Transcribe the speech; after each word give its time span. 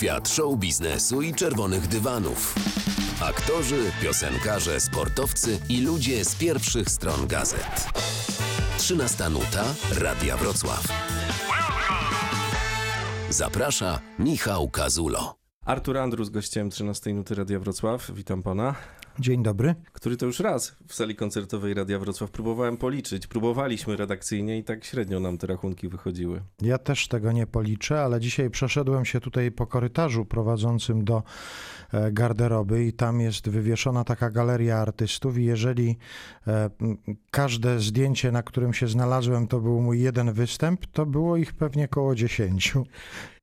Świat 0.00 0.28
show 0.28 0.58
biznesu 0.58 1.22
i 1.22 1.34
czerwonych 1.34 1.86
dywanów. 1.86 2.54
Aktorzy, 3.22 3.92
piosenkarze, 4.02 4.80
sportowcy 4.80 5.58
i 5.68 5.80
ludzie 5.80 6.24
z 6.24 6.34
pierwszych 6.34 6.90
stron 6.90 7.26
gazet. 7.26 7.88
13 8.78 9.30
nuta 9.30 9.64
Radia 9.98 10.36
Wrocław. 10.36 10.86
Zaprasza 13.30 14.00
Michał 14.18 14.68
Kazulo. 14.68 15.34
Artur 15.64 15.98
Andrus, 15.98 16.30
gościem 16.30 16.70
13 16.70 17.14
Nuty 17.14 17.34
Radia 17.34 17.58
Wrocław. 17.58 18.10
Witam 18.10 18.42
pana. 18.42 18.74
Dzień 19.18 19.42
dobry. 19.42 19.74
Który 19.92 20.16
to 20.16 20.26
już 20.26 20.40
raz 20.40 20.76
w 20.86 20.94
sali 20.94 21.16
koncertowej 21.16 21.74
Radia 21.74 21.98
Wrocław 21.98 22.30
próbowałem 22.30 22.76
policzyć. 22.76 23.26
Próbowaliśmy 23.26 23.96
redakcyjnie 23.96 24.58
i 24.58 24.64
tak 24.64 24.84
średnio 24.84 25.20
nam 25.20 25.38
te 25.38 25.46
rachunki 25.46 25.88
wychodziły. 25.88 26.40
Ja 26.62 26.78
też 26.78 27.08
tego 27.08 27.32
nie 27.32 27.46
policzę, 27.46 28.00
ale 28.00 28.20
dzisiaj 28.20 28.50
przeszedłem 28.50 29.04
się 29.04 29.20
tutaj 29.20 29.50
po 29.50 29.66
korytarzu 29.66 30.24
prowadzącym 30.24 31.04
do 31.04 31.22
e, 31.92 32.12
garderoby 32.12 32.84
i 32.84 32.92
tam 32.92 33.20
jest 33.20 33.48
wywieszona 33.48 34.04
taka 34.04 34.30
galeria 34.30 34.78
artystów 34.78 35.38
i 35.38 35.44
jeżeli 35.44 35.98
e, 36.46 36.70
każde 37.30 37.80
zdjęcie, 37.80 38.32
na 38.32 38.42
którym 38.42 38.74
się 38.74 38.88
znalazłem, 38.88 39.46
to 39.48 39.60
był 39.60 39.80
mój 39.80 40.00
jeden 40.00 40.32
występ, 40.32 40.86
to 40.86 41.06
było 41.06 41.36
ich 41.36 41.52
pewnie 41.52 41.88
koło 41.88 42.14
dziesięciu. 42.14 42.86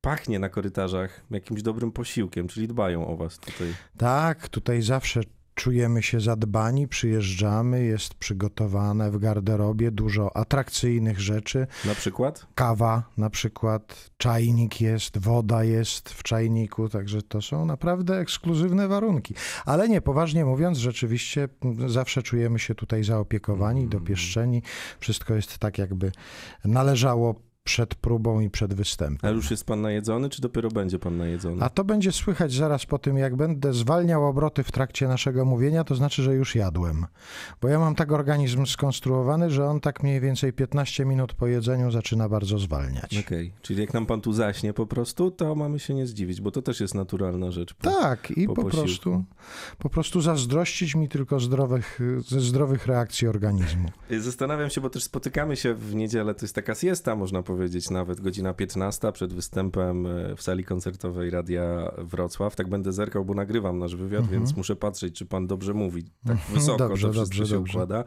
Pachnie 0.01 0.39
na 0.39 0.49
korytarzach 0.49 1.21
jakimś 1.31 1.61
dobrym 1.61 1.91
posiłkiem, 1.91 2.47
czyli 2.47 2.67
dbają 2.67 3.07
o 3.07 3.17
was 3.17 3.39
tutaj. 3.39 3.73
Tak, 3.97 4.49
tutaj 4.49 4.81
zawsze 4.81 5.21
czujemy 5.57 6.03
się 6.03 6.19
zadbani, 6.19 6.87
przyjeżdżamy, 6.87 7.83
jest 7.85 8.13
przygotowane 8.13 9.11
w 9.11 9.17
garderobie 9.17 9.91
dużo 9.91 10.37
atrakcyjnych 10.37 11.19
rzeczy. 11.19 11.67
Na 11.85 11.95
przykład? 11.95 12.47
Kawa 12.55 13.03
na 13.17 13.29
przykład, 13.29 14.09
czajnik 14.17 14.81
jest, 14.81 15.17
woda 15.17 15.63
jest 15.63 16.09
w 16.09 16.23
czajniku, 16.23 16.89
także 16.89 17.21
to 17.21 17.41
są 17.41 17.65
naprawdę 17.65 18.19
ekskluzywne 18.19 18.87
warunki. 18.87 19.33
Ale 19.65 19.89
nie, 19.89 20.01
poważnie 20.01 20.45
mówiąc, 20.45 20.77
rzeczywiście 20.77 21.49
zawsze 21.87 22.23
czujemy 22.23 22.59
się 22.59 22.75
tutaj 22.75 23.03
zaopiekowani, 23.03 23.87
dopieszczeni. 23.87 24.61
Wszystko 24.99 25.35
jest 25.35 25.57
tak, 25.57 25.77
jakby 25.77 26.11
należało 26.65 27.46
przed 27.67 27.95
próbą 27.95 28.39
i 28.39 28.49
przed 28.49 28.73
występem. 28.73 29.17
Ale 29.29 29.35
już 29.35 29.51
jest 29.51 29.65
pan 29.65 29.81
najedzony, 29.81 30.29
czy 30.29 30.41
dopiero 30.41 30.69
będzie 30.69 30.99
pan 30.99 31.17
najedzony? 31.17 31.63
A 31.63 31.69
to 31.69 31.83
będzie 31.83 32.11
słychać 32.11 32.53
zaraz 32.53 32.85
po 32.85 32.99
tym, 32.99 33.17
jak 33.17 33.35
będę 33.35 33.73
zwalniał 33.73 34.25
obroty 34.25 34.63
w 34.63 34.71
trakcie 34.71 35.07
naszego 35.07 35.45
mówienia, 35.45 35.83
to 35.83 35.95
znaczy, 35.95 36.23
że 36.23 36.33
już 36.33 36.55
jadłem. 36.55 37.05
Bo 37.61 37.67
ja 37.67 37.79
mam 37.79 37.95
tak 37.95 38.11
organizm 38.11 38.65
skonstruowany, 38.65 39.51
że 39.51 39.65
on 39.65 39.79
tak 39.79 40.03
mniej 40.03 40.19
więcej 40.21 40.53
15 40.53 41.05
minut 41.05 41.33
po 41.33 41.47
jedzeniu 41.47 41.91
zaczyna 41.91 42.29
bardzo 42.29 42.59
zwalniać. 42.59 43.17
Okej, 43.25 43.53
czyli 43.61 43.81
jak 43.81 43.93
nam 43.93 44.05
pan 44.05 44.21
tu 44.21 44.33
zaśnie 44.33 44.73
po 44.73 44.85
prostu, 44.85 45.31
to 45.31 45.55
mamy 45.55 45.79
się 45.79 45.93
nie 45.93 46.07
zdziwić, 46.07 46.41
bo 46.41 46.51
to 46.51 46.61
też 46.61 46.79
jest 46.79 46.95
naturalna 46.95 47.51
rzecz. 47.51 47.73
Po- 47.73 47.91
Tak, 47.91 48.31
i 48.31 48.47
po 48.47 48.53
po, 48.53 48.65
prostu, 48.65 49.23
po 49.77 49.89
prostu 49.89 50.21
zazdrościć 50.21 50.95
mi 50.95 51.09
tylko 51.09 51.39
zdrowych, 51.39 51.99
ze 52.27 52.39
zdrowych 52.41 52.87
reakcji 52.87 53.27
organizmu. 53.27 53.89
Zastanawiam 54.19 54.69
się, 54.69 54.81
bo 54.81 54.89
też 54.89 55.03
spotykamy 55.03 55.55
się 55.55 55.73
w 55.73 55.95
niedzielę, 55.95 56.35
to 56.35 56.45
jest 56.45 56.55
taka 56.55 56.75
siesta, 56.75 57.15
można 57.15 57.43
powiedzieć, 57.43 57.56
nawet 57.91 58.21
godzina 58.21 58.53
15 58.53 59.11
przed 59.11 59.33
występem 59.33 60.05
e, 60.05 60.35
w 60.35 60.41
sali 60.41 60.63
koncertowej 60.63 61.29
Radia 61.29 61.91
Wrocław. 61.97 62.55
Tak 62.55 62.69
będę 62.69 62.93
zerkał, 62.93 63.25
bo 63.25 63.33
nagrywam 63.33 63.79
nasz 63.79 63.95
wywiad, 63.95 64.27
więc 64.27 64.57
muszę 64.57 64.75
patrzeć, 64.75 65.15
czy 65.15 65.25
pan 65.25 65.47
dobrze 65.47 65.73
mówi. 65.73 66.03
Tak 66.27 66.37
wysoko 66.53 66.77
Mhm. 66.77 66.89
Dobrze, 66.89 67.07
to 67.07 67.13
wszystko 67.13 67.35
dobrze, 67.37 67.45
się 67.51 67.55
dobrze. 67.55 67.73
układa. 67.73 68.03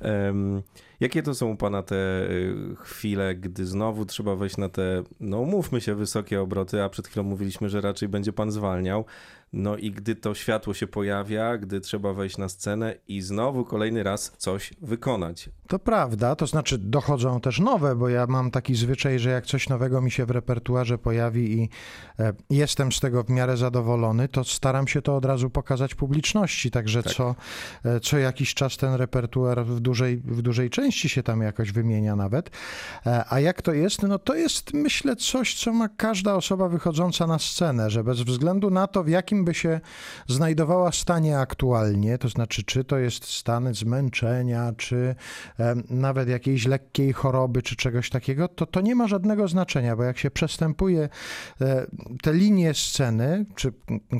Em, 0.00 0.62
jakie 1.00 1.22
to 1.22 1.34
są 1.34 1.50
u 1.50 1.56
pana 1.56 1.82
te 1.82 2.30
y, 2.30 2.54
chwile, 2.76 3.34
gdy 3.34 3.66
znowu 3.66 4.04
trzeba 4.04 4.36
wejść 4.36 4.56
na 4.56 4.68
te, 4.68 5.02
no 5.20 5.44
mówmy 5.44 5.80
się, 5.80 5.94
wysokie 5.94 6.40
obroty, 6.40 6.82
a 6.82 6.88
przed 6.88 7.08
chwilą 7.08 7.22
mówiliśmy, 7.22 7.68
że 7.68 7.80
raczej 7.80 8.08
będzie 8.08 8.32
pan 8.32 8.50
zwalniał. 8.50 9.04
No 9.52 9.76
i 9.76 9.90
gdy 9.90 10.14
to 10.14 10.34
światło 10.34 10.74
się 10.74 10.86
pojawia, 10.86 11.58
gdy 11.58 11.80
trzeba 11.80 12.12
wejść 12.12 12.38
na 12.38 12.48
scenę 12.48 12.94
i 13.08 13.20
znowu 13.20 13.64
kolejny 13.64 14.02
raz 14.02 14.32
coś 14.38 14.72
wykonać. 14.82 15.50
To 15.68 15.78
prawda, 15.78 16.36
to 16.36 16.46
znaczy 16.46 16.78
dochodzą 16.78 17.40
też 17.40 17.60
nowe, 17.60 17.96
bo 17.96 18.08
ja 18.08 18.26
mam 18.26 18.50
taki 18.50 18.74
zwyczaj, 18.74 19.18
że 19.18 19.30
jak 19.30 19.46
coś 19.46 19.68
nowego 19.68 20.00
mi 20.00 20.10
się 20.10 20.26
w 20.26 20.30
repertuarze 20.30 20.98
pojawi 20.98 21.52
i 21.52 21.68
e, 22.18 22.32
jestem 22.50 22.92
z 22.92 23.00
tego 23.00 23.22
w 23.22 23.30
miarę 23.30 23.56
zadowolony, 23.56 24.28
to 24.28 24.44
staram 24.44 24.88
się 24.88 25.02
to 25.02 25.16
od 25.16 25.24
razu 25.24 25.50
pokazać 25.50 25.94
publiczności, 25.94 26.70
także 26.70 27.02
Tak. 27.02 27.12
co, 27.12 27.34
e, 27.84 28.00
co 28.00 28.18
jakiś 28.18 28.54
czas 28.54 28.76
ten 28.76 28.94
repertuar 28.94 29.64
w 29.64 29.80
dużej, 29.80 30.16
w 30.16 30.42
dużej 30.42 30.70
części 30.70 31.08
się 31.08 31.22
tam 31.22 31.40
jakoś 31.42 31.72
wymienia 31.72 32.16
nawet. 32.16 32.50
E, 33.06 33.24
a 33.28 33.40
jak 33.40 33.62
to 33.62 33.72
jest? 33.72 34.02
No 34.02 34.18
to 34.18 34.34
jest 34.34 34.74
myślę 34.74 35.16
coś, 35.16 35.54
co 35.54 35.72
ma 35.72 35.88
każda 35.88 36.34
osoba 36.34 36.68
wychodząca 36.68 37.26
na 37.26 37.38
scenę, 37.38 37.90
że 37.90 38.04
bez 38.04 38.20
względu 38.20 38.70
na 38.70 38.86
to, 38.86 39.04
w 39.04 39.08
jakim 39.08 39.37
by 39.44 39.54
się 39.54 39.80
znajdowała 40.26 40.92
stanie 40.92 41.38
aktualnie, 41.38 42.18
to 42.18 42.28
znaczy 42.28 42.62
czy 42.62 42.84
to 42.84 42.98
jest 42.98 43.24
stan 43.24 43.74
zmęczenia, 43.74 44.72
czy 44.76 45.14
e, 45.60 45.74
nawet 45.90 46.28
jakiejś 46.28 46.66
lekkiej 46.66 47.12
choroby, 47.12 47.62
czy 47.62 47.76
czegoś 47.76 48.10
takiego, 48.10 48.48
to 48.48 48.66
to 48.66 48.80
nie 48.80 48.94
ma 48.94 49.08
żadnego 49.08 49.48
znaczenia, 49.48 49.96
bo 49.96 50.02
jak 50.02 50.18
się 50.18 50.30
przestępuje 50.30 51.08
e, 51.60 51.86
te 52.22 52.32
linie 52.32 52.74
sceny, 52.74 53.46
czy 53.54 53.72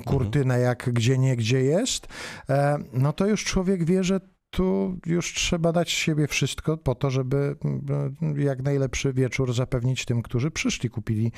kurtynę 0.04 0.58
jak 0.58 0.90
gdzie 0.92 1.18
nie 1.18 1.36
gdzie 1.36 1.60
jest, 1.60 2.06
e, 2.50 2.78
no 2.92 3.12
to 3.12 3.26
już 3.26 3.44
człowiek 3.44 3.84
wie, 3.84 4.04
że 4.04 4.20
tu 4.50 4.98
już 5.06 5.34
trzeba 5.34 5.72
dać 5.72 5.88
z 5.88 5.92
siebie 5.92 6.26
wszystko 6.26 6.76
po 6.76 6.94
to, 6.94 7.10
żeby 7.10 7.56
mm, 7.64 8.40
jak 8.40 8.62
najlepszy 8.62 9.12
wieczór 9.12 9.54
zapewnić 9.54 10.04
tym, 10.04 10.22
którzy 10.22 10.50
przyszli, 10.50 10.90
kupili, 10.90 11.32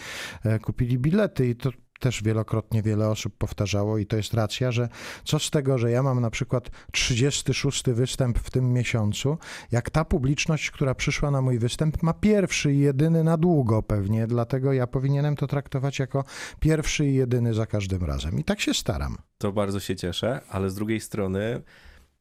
kupili 0.63 0.99
bilety. 0.99 1.49
I 1.49 1.57
to 1.57 1.71
też 2.01 2.23
wielokrotnie 2.23 2.83
wiele 2.83 3.09
osób 3.09 3.37
powtarzało 3.39 3.99
i 3.99 4.07
to 4.07 4.17
jest 4.17 4.35
racja, 4.35 4.73
że 4.73 4.89
co 5.25 5.39
z 5.39 5.51
tego, 5.51 5.79
że 5.79 5.91
ja 5.91 6.03
mam 6.03 6.21
na 6.21 6.31
przykład 6.31 6.71
36 6.93 7.85
występ 7.87 8.39
w 8.39 8.51
tym 8.51 8.73
miesiącu, 8.73 9.39
jak 9.73 9.91
ta 9.91 10.05
publiczność, 10.05 10.71
która 10.71 10.95
przyszła 10.95 11.31
na 11.31 11.43
mój 11.43 11.59
występ, 11.59 12.03
ma 12.03 12.15
pierwszy 12.15 12.75
i 12.75 12.79
jedyny 12.79 13.25
na 13.25 13.37
długo 13.37 13.83
pewnie, 13.83 14.27
dlatego 14.27 14.73
ja 14.73 14.87
powinienem 14.87 15.37
to 15.37 15.47
traktować 15.47 15.99
jako 15.99 16.25
pierwszy 16.61 17.07
i 17.07 17.15
jedyny 17.15 17.55
za 17.55 17.67
każdym 17.67 18.05
razem. 18.05 18.39
I 18.39 18.45
tak 18.45 18.61
się 18.61 18.75
staram. 18.75 19.17
To 19.39 19.53
bardzo 19.53 19.81
się 19.81 19.97
cieszę, 19.97 20.41
ale 20.49 20.71
z 20.71 20.75
drugiej 20.75 21.01
strony 21.01 21.63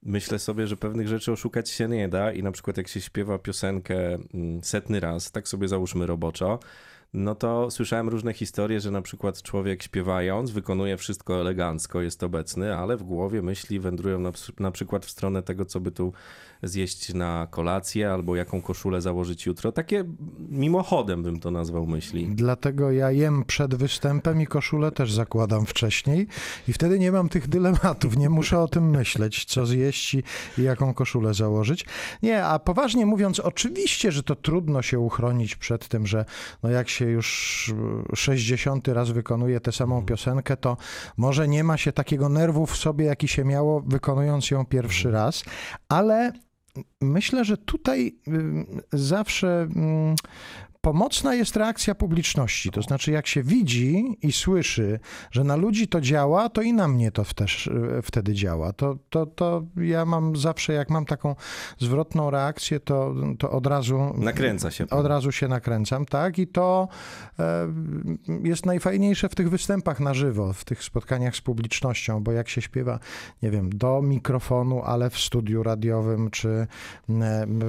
myślę 0.03 0.39
sobie, 0.39 0.67
że 0.67 0.77
pewnych 0.77 1.07
rzeczy 1.07 1.31
oszukać 1.31 1.69
się 1.69 1.87
nie 1.87 2.09
da 2.09 2.31
i 2.31 2.43
na 2.43 2.51
przykład 2.51 2.77
jak 2.77 2.87
się 2.87 3.01
śpiewa 3.01 3.39
piosenkę 3.39 4.17
mm, 4.33 4.63
setny 4.63 4.99
raz, 4.99 5.31
tak 5.31 5.47
sobie 5.47 5.67
załóżmy 5.67 6.05
roboczo, 6.05 6.59
no 7.13 7.35
to 7.35 7.71
słyszałem 7.71 8.09
różne 8.09 8.33
historie, 8.33 8.79
że 8.79 8.91
na 8.91 9.01
przykład 9.01 9.41
człowiek 9.41 9.83
śpiewając 9.83 10.51
wykonuje 10.51 10.97
wszystko 10.97 11.41
elegancko, 11.41 12.01
jest 12.01 12.23
obecny, 12.23 12.75
ale 12.75 12.97
w 12.97 13.03
głowie 13.03 13.41
myśli 13.41 13.79
wędrują 13.79 14.19
na, 14.19 14.31
na 14.59 14.71
przykład 14.71 15.05
w 15.05 15.09
stronę 15.09 15.43
tego, 15.43 15.65
co 15.65 15.79
by 15.79 15.91
tu 15.91 16.13
zjeść 16.63 17.13
na 17.13 17.47
kolację 17.51 18.11
albo 18.11 18.35
jaką 18.35 18.61
koszulę 18.61 19.01
założyć 19.01 19.45
jutro. 19.45 19.71
Takie 19.71 20.03
mimochodem 20.49 21.23
bym 21.23 21.39
to 21.39 21.51
nazwał 21.51 21.87
myśli. 21.87 22.27
Dlatego 22.35 22.91
ja 22.91 23.11
jem 23.11 23.45
przed 23.45 23.75
występem 23.75 24.41
i 24.41 24.47
koszulę 24.47 24.91
też 24.91 25.13
zakładam 25.13 25.65
wcześniej 25.65 26.27
i 26.67 26.73
wtedy 26.73 26.99
nie 26.99 27.11
mam 27.11 27.29
tych 27.29 27.47
dylematów, 27.47 28.17
nie 28.17 28.29
muszę 28.29 28.59
o 28.59 28.67
tym 28.67 28.89
myśleć, 28.89 29.45
co 29.45 29.65
zjeść 29.65 30.13
i, 30.13 30.23
jaką 30.57 30.93
koszulę 30.93 31.33
założyć. 31.33 31.85
Nie, 32.23 32.45
a 32.45 32.59
poważnie 32.59 33.05
mówiąc, 33.05 33.39
oczywiście, 33.39 34.11
że 34.11 34.23
to 34.23 34.35
trudno 34.35 34.81
się 34.81 34.99
uchronić 34.99 35.55
przed 35.55 35.87
tym, 35.87 36.07
że 36.07 36.25
no 36.63 36.69
jak 36.69 36.89
się 36.89 37.05
już 37.05 37.73
60 38.15 38.87
raz 38.87 39.11
wykonuje 39.11 39.59
tę 39.59 39.71
samą 39.71 40.05
piosenkę, 40.05 40.57
to 40.57 40.77
może 41.17 41.47
nie 41.47 41.63
ma 41.63 41.77
się 41.77 41.91
takiego 41.91 42.29
nerwu 42.29 42.65
w 42.65 42.77
sobie, 42.77 43.05
jaki 43.05 43.27
się 43.27 43.45
miało 43.45 43.81
wykonując 43.81 44.51
ją 44.51 44.65
pierwszy 44.65 45.11
raz, 45.11 45.43
ale 45.89 46.33
myślę, 47.01 47.45
że 47.45 47.57
tutaj 47.57 48.15
zawsze 48.93 49.67
pomocna 50.89 51.35
jest 51.35 51.55
reakcja 51.55 51.95
publiczności. 51.95 52.71
To 52.71 52.81
znaczy, 52.81 53.11
jak 53.11 53.27
się 53.27 53.43
widzi 53.43 54.17
i 54.21 54.31
słyszy, 54.31 54.99
że 55.31 55.43
na 55.43 55.55
ludzi 55.55 55.87
to 55.87 56.01
działa, 56.01 56.49
to 56.49 56.61
i 56.61 56.73
na 56.73 56.87
mnie 56.87 57.11
to 57.11 57.25
też 57.35 57.67
y, 57.67 58.01
wtedy 58.03 58.33
działa. 58.33 58.73
To, 58.73 58.97
to, 59.09 59.25
to 59.25 59.63
ja 59.77 60.05
mam 60.05 60.35
zawsze, 60.35 60.73
jak 60.73 60.89
mam 60.89 61.05
taką 61.05 61.35
zwrotną 61.79 62.29
reakcję, 62.29 62.79
to, 62.79 63.15
to 63.39 63.51
od 63.51 63.67
razu. 63.67 64.13
Nakręca 64.17 64.71
się 64.71 64.87
pan. 64.87 64.99
Od 64.99 65.05
razu 65.05 65.31
się 65.31 65.47
nakręcam, 65.47 66.05
tak? 66.05 66.39
I 66.39 66.47
to 66.47 66.87
e, 67.39 67.67
jest 68.43 68.65
najfajniejsze 68.65 69.29
w 69.29 69.35
tych 69.35 69.49
występach 69.49 69.99
na 69.99 70.13
żywo, 70.13 70.53
w 70.53 70.65
tych 70.65 70.83
spotkaniach 70.83 71.35
z 71.35 71.41
publicznością, 71.41 72.23
bo 72.23 72.31
jak 72.31 72.49
się 72.49 72.61
śpiewa, 72.61 72.99
nie 73.43 73.51
wiem, 73.51 73.69
do 73.69 74.01
mikrofonu, 74.01 74.81
ale 74.83 75.09
w 75.09 75.19
studiu 75.19 75.63
radiowym, 75.63 76.29
czy 76.31 76.49
e, 76.49 76.67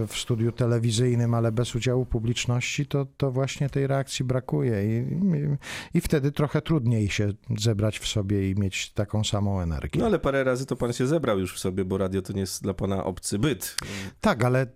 w 0.06 0.16
studiu 0.16 0.52
telewizyjnym, 0.52 1.34
ale 1.34 1.52
bez 1.52 1.74
udziału 1.74 2.06
publiczności, 2.06 2.86
to, 2.86 3.06
to 3.16 3.30
właśnie 3.30 3.70
tej 3.70 3.86
reakcji 3.86 4.24
brakuje 4.24 4.86
i, 4.86 5.12
i, 5.12 5.98
i 5.98 6.00
wtedy 6.00 6.32
trochę 6.32 6.62
trudniej 6.62 7.08
się 7.08 7.32
zebrać 7.58 7.98
w 7.98 8.06
sobie 8.06 8.50
i 8.50 8.54
mieć 8.54 8.92
taką 8.92 9.24
samą 9.24 9.60
energię. 9.60 10.00
No 10.00 10.06
ale 10.06 10.18
parę 10.18 10.44
razy 10.44 10.66
to 10.66 10.76
pan 10.76 10.92
się 10.92 11.06
zebrał 11.06 11.38
już 11.38 11.54
w 11.54 11.58
sobie, 11.58 11.84
bo 11.84 11.98
radio 11.98 12.22
to 12.22 12.32
nie 12.32 12.40
jest 12.40 12.62
dla 12.62 12.74
pana 12.74 13.04
obcy 13.04 13.38
byt. 13.38 13.76
Tak, 14.20 14.44
ale 14.44 14.62
e, 14.62 14.68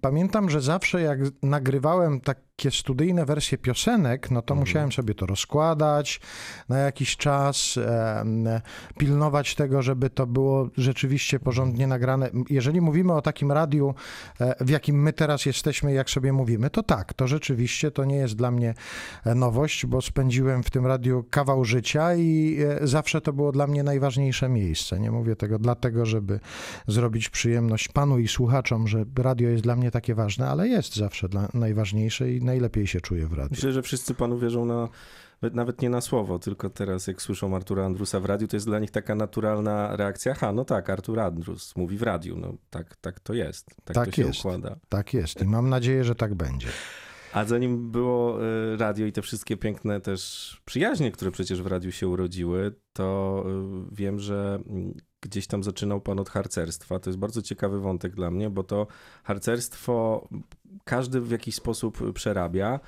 pamiętam, 0.00 0.50
że 0.50 0.60
zawsze 0.60 1.00
jak 1.00 1.18
nagrywałem 1.42 2.20
tak 2.20 2.40
takie 2.56 2.70
studyjne 2.70 3.24
wersje 3.24 3.58
piosenek, 3.58 4.30
no 4.30 4.42
to 4.42 4.54
musiałem 4.54 4.92
sobie 4.92 5.14
to 5.14 5.26
rozkładać 5.26 6.20
na 6.68 6.78
jakiś 6.78 7.16
czas, 7.16 7.78
pilnować 8.98 9.54
tego, 9.54 9.82
żeby 9.82 10.10
to 10.10 10.26
było 10.26 10.68
rzeczywiście 10.76 11.40
porządnie 11.40 11.86
nagrane. 11.86 12.30
Jeżeli 12.50 12.80
mówimy 12.80 13.12
o 13.12 13.22
takim 13.22 13.52
radiu, 13.52 13.94
e, 14.40 14.64
w 14.64 14.70
jakim 14.70 15.02
my 15.02 15.12
teraz 15.12 15.46
jesteśmy, 15.46 15.92
jak 15.92 16.10
sobie 16.10 16.32
mówimy, 16.32 16.70
to 16.70 16.82
tak, 16.82 17.14
to 17.14 17.26
rzeczywiście 17.26 17.90
to 17.90 18.04
nie 18.04 18.16
jest 18.16 18.34
dla 18.34 18.50
mnie 18.50 18.74
e, 19.24 19.34
nowość, 19.34 19.86
bo 19.86 20.02
spędziłem 20.02 20.62
w 20.62 20.70
tym 20.70 20.86
radiu 20.86 21.24
kawał 21.30 21.64
życia 21.64 22.14
i 22.14 22.58
e, 22.82 22.86
zawsze 22.86 23.20
to 23.20 23.32
było 23.32 23.52
dla 23.52 23.66
mnie 23.66 23.82
najważniejsze 23.82 24.48
miejsce. 24.48 25.00
Nie 25.00 25.10
mówię 25.10 25.36
tego 25.36 25.58
dlatego, 25.58 26.06
żeby 26.06 26.40
zrobić 26.86 27.28
przyjemność 27.28 27.88
panu 27.88 28.18
i 28.18 28.28
słuchaczom, 28.28 28.88
że 28.88 29.04
radio 29.18 29.48
jest 29.48 29.62
dla 29.62 29.76
mnie 29.76 29.90
takie 29.90 30.14
ważne, 30.14 30.48
ale 30.48 30.68
jest 30.68 30.96
zawsze 30.96 31.28
dla, 31.28 31.48
najważniejsze 31.54 32.32
i 32.32 32.43
najlepiej 32.44 32.86
się 32.86 33.00
czuję 33.00 33.26
w 33.26 33.32
radiu. 33.32 33.50
Myślę, 33.50 33.72
że 33.72 33.82
wszyscy 33.82 34.14
panu 34.14 34.38
wierzą 34.38 34.64
na, 34.64 34.88
nawet 35.42 35.82
nie 35.82 35.90
na 35.90 36.00
słowo, 36.00 36.38
tylko 36.38 36.70
teraz 36.70 37.06
jak 37.06 37.22
słyszą 37.22 37.56
Artura 37.56 37.84
Andrusa 37.84 38.20
w 38.20 38.24
radiu, 38.24 38.48
to 38.48 38.56
jest 38.56 38.66
dla 38.66 38.78
nich 38.78 38.90
taka 38.90 39.14
naturalna 39.14 39.96
reakcja. 39.96 40.34
Ha, 40.34 40.52
no 40.52 40.64
tak, 40.64 40.90
Artur 40.90 41.20
Andrus 41.20 41.76
mówi 41.76 41.96
w 41.98 42.02
radiu, 42.02 42.36
no 42.36 42.54
tak, 42.70 42.96
tak 42.96 43.20
to 43.20 43.34
jest, 43.34 43.66
tak, 43.84 43.94
Tak 43.94 44.06
to 44.06 44.12
się 44.12 44.22
jest. 44.26 44.38
układa. 44.40 44.76
Tak 44.88 45.14
jest 45.14 45.42
i 45.42 45.44
mam 45.44 45.68
nadzieję, 45.68 46.04
że 46.04 46.14
tak 46.14 46.34
będzie. 46.34 46.68
A 47.32 47.44
zanim 47.44 47.90
było 47.90 48.44
y, 48.44 48.76
radio 48.76 49.06
i 49.06 49.12
te 49.12 49.22
wszystkie 49.22 49.56
piękne 49.56 50.00
też 50.00 50.60
przyjaźnie, 50.64 51.12
które 51.12 51.30
przecież 51.30 51.62
w 51.62 51.66
radiu 51.66 51.92
się 51.92 52.08
urodziły, 52.08 52.74
to 52.92 53.44
y, 53.92 53.94
wiem, 53.96 54.18
że 54.18 54.58
mm, 54.66 54.94
gdzieś 55.24 55.46
tam 55.46 55.64
zaczynał 55.64 56.00
pan 56.00 56.18
od 56.18 56.30
harcerstwa. 56.30 56.98
To 56.98 57.10
jest 57.10 57.18
bardzo 57.18 57.42
ciekawy 57.42 57.80
wątek 57.80 58.14
dla 58.14 58.30
mnie, 58.30 58.50
bo 58.50 58.62
to 58.62 58.86
harcerstwo 59.24 60.28
każdy 60.84 61.20
w 61.20 61.30
jakiś 61.30 61.54
sposób 61.54 62.12
przerabia. 62.12 62.80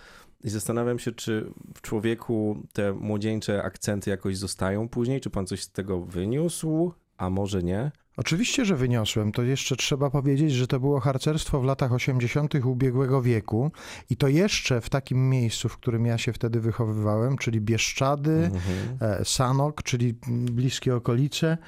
I 0.45 0.51
zastanawiam 0.51 0.99
się, 0.99 1.13
czy 1.13 1.51
w 1.75 1.81
człowieku 1.81 2.63
te 2.73 2.93
młodzieńcze 2.93 3.63
akcenty 3.63 4.11
jakoś 4.11 4.37
zostają 4.37 4.89
później, 4.89 5.21
czy 5.21 5.31
pan 5.31 5.47
coś 5.47 5.63
z 5.63 5.71
tego 5.71 6.01
wyniósł, 6.01 6.93
a 7.19 7.31
może 7.31 7.63
nie? 7.63 7.91
Oczywiście, 8.17 8.65
że 8.65 8.77
wyniosłem. 8.77 9.33
To 9.33 9.43
jeszcze 9.43 9.77
trzeba 9.77 10.11
powiedzieć, 10.11 10.53
że 10.53 10.67
to 10.67 10.81
było 10.81 11.01
harcerstwo 11.01 11.61
w 11.61 11.65
latach 11.65 11.93
80. 11.93 12.55
ubiegłego 12.55 13.23
wieku 13.23 13.71
i 14.11 14.17
to 14.17 14.29
jeszcze 14.29 14.81
w 14.81 14.91
takim 14.91 15.31
miejscu, 15.31 15.69
w 15.69 15.77
którym 15.77 16.07
ja 16.07 16.19
się 16.19 16.33
wtedy 16.33 16.61
wychowywałem, 16.61 17.39
czyli 17.39 17.61
Bieszczady, 17.61 18.51
e, 19.01 19.25
Sanok, 19.25 19.83
czyli 19.83 20.15
bliskie 20.29 20.97
okolice. 20.97 21.59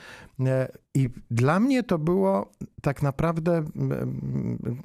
E, 0.47 0.73
I 0.95 1.09
dla 1.31 1.61
mnie 1.61 1.83
to 1.83 1.99
było 1.99 2.51
tak 2.83 3.03
naprawdę 3.03 3.65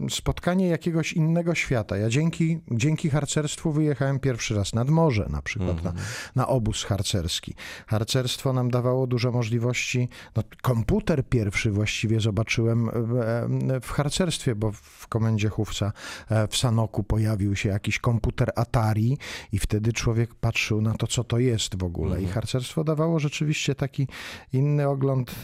spotkanie 0.09 0.67
jakiegoś 0.67 1.13
innego 1.13 1.55
świata. 1.55 1.97
Ja 1.97 2.09
dzięki, 2.09 2.59
dzięki 2.71 3.09
harcerstwu 3.09 3.71
wyjechałem 3.71 4.19
pierwszy 4.19 4.55
raz 4.55 4.73
nad 4.73 4.89
morze, 4.89 5.27
na 5.29 5.41
przykład 5.41 5.83
na, 5.83 5.93
na 6.35 6.47
obóz 6.47 6.83
harcerski. 6.83 7.53
Harcerstwo 7.87 8.53
nam 8.53 8.71
dawało 8.71 9.07
dużo 9.07 9.31
możliwości. 9.31 10.09
No, 10.35 10.43
komputer 10.61 11.23
pierwszy 11.29 11.71
właściwie 11.71 12.19
zobaczyłem 12.19 12.89
w- 12.93 13.79
w 13.81 13.91
harcerstwie, 13.91 14.55
bo 14.55 14.71
w 14.71 15.07
komendzie 15.07 15.49
chówca 15.49 15.91
e, 16.29 16.47
w 16.47 16.57
Sanoku 16.57 17.03
pojawił 17.03 17.55
się 17.55 17.69
jakiś 17.69 17.99
komputer 17.99 18.51
Atari 18.55 19.17
i 19.51 19.59
wtedy 19.59 19.93
człowiek 19.93 20.35
patrzył 20.35 20.81
na 20.81 20.93
to, 20.93 21.07
co 21.07 21.23
to 21.23 21.39
jest 21.39 21.79
w 21.79 21.83
ogóle. 21.83 22.21
I 22.21 22.25
harcerstwo 22.27 22.83
dawało 22.83 23.19
rzeczywiście 23.19 23.75
taki 23.75 24.07
inny 24.53 24.87
ogląd, 24.87 25.35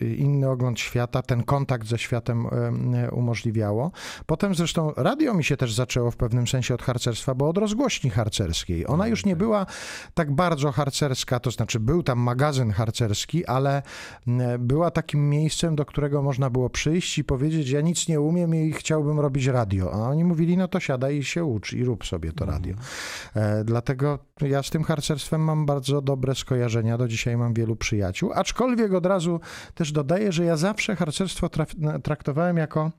inny 0.00 0.48
ogląd 0.48 0.80
świata, 0.80 1.22
ten 1.22 1.42
kontakt 1.42 1.88
ze 1.88 1.98
światem 1.98 2.46
y, 2.46 3.10
umożliwiało. 3.10 3.90
Potem 4.26 4.54
zresztą 4.54 4.92
radio 4.96 5.34
mi 5.34 5.44
się 5.44 5.56
też 5.56 5.72
zaczęło 5.72 6.10
w 6.10 6.16
pewnym 6.16 6.46
sensie 6.46 6.74
od 6.74 6.82
harcerstwa, 6.82 7.34
bo 7.34 7.48
od 7.48 7.58
rozgłośni 7.58 8.10
harcerskiej. 8.10 8.86
Ona 8.86 9.06
już 9.08 9.24
nie 9.24 9.36
była 9.36 9.66
tak 10.14 10.32
bardzo 10.32 10.72
harcerska, 10.72 11.40
to 11.40 11.50
znaczy 11.50 11.80
był 11.80 12.02
tam 12.02 12.18
magazyn 12.18 12.70
harcerski, 12.70 13.46
ale 13.46 13.82
y, 14.28 14.32
była 14.58 14.90
takim 14.90 15.30
miejscem, 15.30 15.76
do 15.76 15.84
którego 15.84 16.22
można 16.22 16.50
było 16.50 16.70
przyjść 16.70 17.18
i 17.18 17.24
powiedzieć, 17.24 17.70
ja 17.70 17.80
nic 17.80 18.08
nie 18.08 18.20
umiem 18.20 18.54
i 18.54 18.72
chciałbym 18.72 19.20
robić 19.20 19.46
radio. 19.46 19.92
A 19.92 20.08
oni 20.08 20.24
mówili, 20.24 20.56
no 20.56 20.68
to 20.68 20.80
siadaj 20.80 21.16
i 21.16 21.24
się 21.24 21.44
ucz 21.44 21.72
i 21.72 21.84
rób 21.84 22.06
sobie 22.06 22.32
to 22.32 22.46
radio. 22.46 22.74
E, 23.34 23.64
Dlatego 23.64 24.18
ja 24.40 24.62
z 24.62 24.70
tym 24.70 24.84
harcerstwem 24.84 25.40
mam 25.40 25.66
bardzo 25.66 26.02
dobre 26.02 26.34
skojarzenia. 26.34 26.98
Do 26.98 27.08
dzisiaj 27.08 27.36
mam 27.36 27.54
wielu 27.54 27.76
przyjaciół. 27.76 28.32
Aczkolwiek 28.34 28.92
od 28.92 29.06
razu 29.06 29.40
też 29.74 29.92
dodaję, 29.92 30.32
że 30.32 30.44
ja 30.44 30.56
zawsze 30.56 30.96
harcerstwo 30.96 31.50
traktowałem 32.02 32.56
jako 32.56 32.90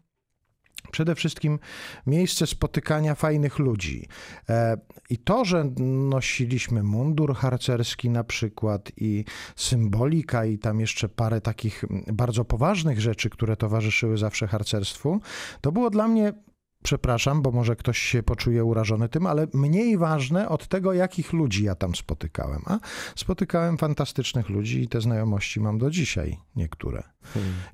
przede 0.91 1.15
wszystkim 1.15 1.59
miejsce 2.07 2.47
spotykania 2.47 3.15
fajnych 3.15 3.59
ludzi. 3.59 4.07
E, 4.49 4.77
I 5.09 5.17
to, 5.17 5.45
że 5.45 5.65
nosiliśmy 6.09 6.83
mundur 6.83 7.35
harcerski 7.35 8.09
na 8.09 8.23
przykład 8.23 8.91
i 8.97 9.25
symbolika 9.55 10.45
i 10.45 10.57
tam 10.57 10.79
jeszcze 10.79 11.09
parę 11.09 11.41
takich 11.41 11.85
bardzo 12.13 12.45
poważnych 12.45 13.01
rzeczy, 13.01 13.29
które 13.29 13.57
towarzyszyły 13.57 14.17
zawsze 14.17 14.47
harcerstwu, 14.47 15.19
to 15.61 15.71
było 15.71 15.89
dla 15.89 16.07
mnie 16.07 16.33
przepraszam, 16.87 17.41
bo 17.41 17.51
może 17.51 17.75
ktoś 17.75 17.97
się 17.97 18.23
poczuje 18.23 18.63
urażony 18.63 19.09
tym, 19.09 19.27
ale 19.27 19.47
mniej 19.53 19.97
ważne 19.97 20.49
od 20.49 20.67
tego, 20.67 20.93
jakich 20.93 21.33
ludzi 21.33 21.63
ja 21.63 21.75
tam 21.75 21.95
spotykałem. 21.95 22.61
A 22.65 22.79
spotykałem 23.15 23.77
fantastycznych 23.77 24.49
ludzi 24.49 24.81
i 24.81 24.87
te 24.87 25.01
znajomości 25.01 25.59
mam 25.59 25.77
do 25.77 25.89
dzisiaj, 25.89 26.37
niektóre. 26.55 27.03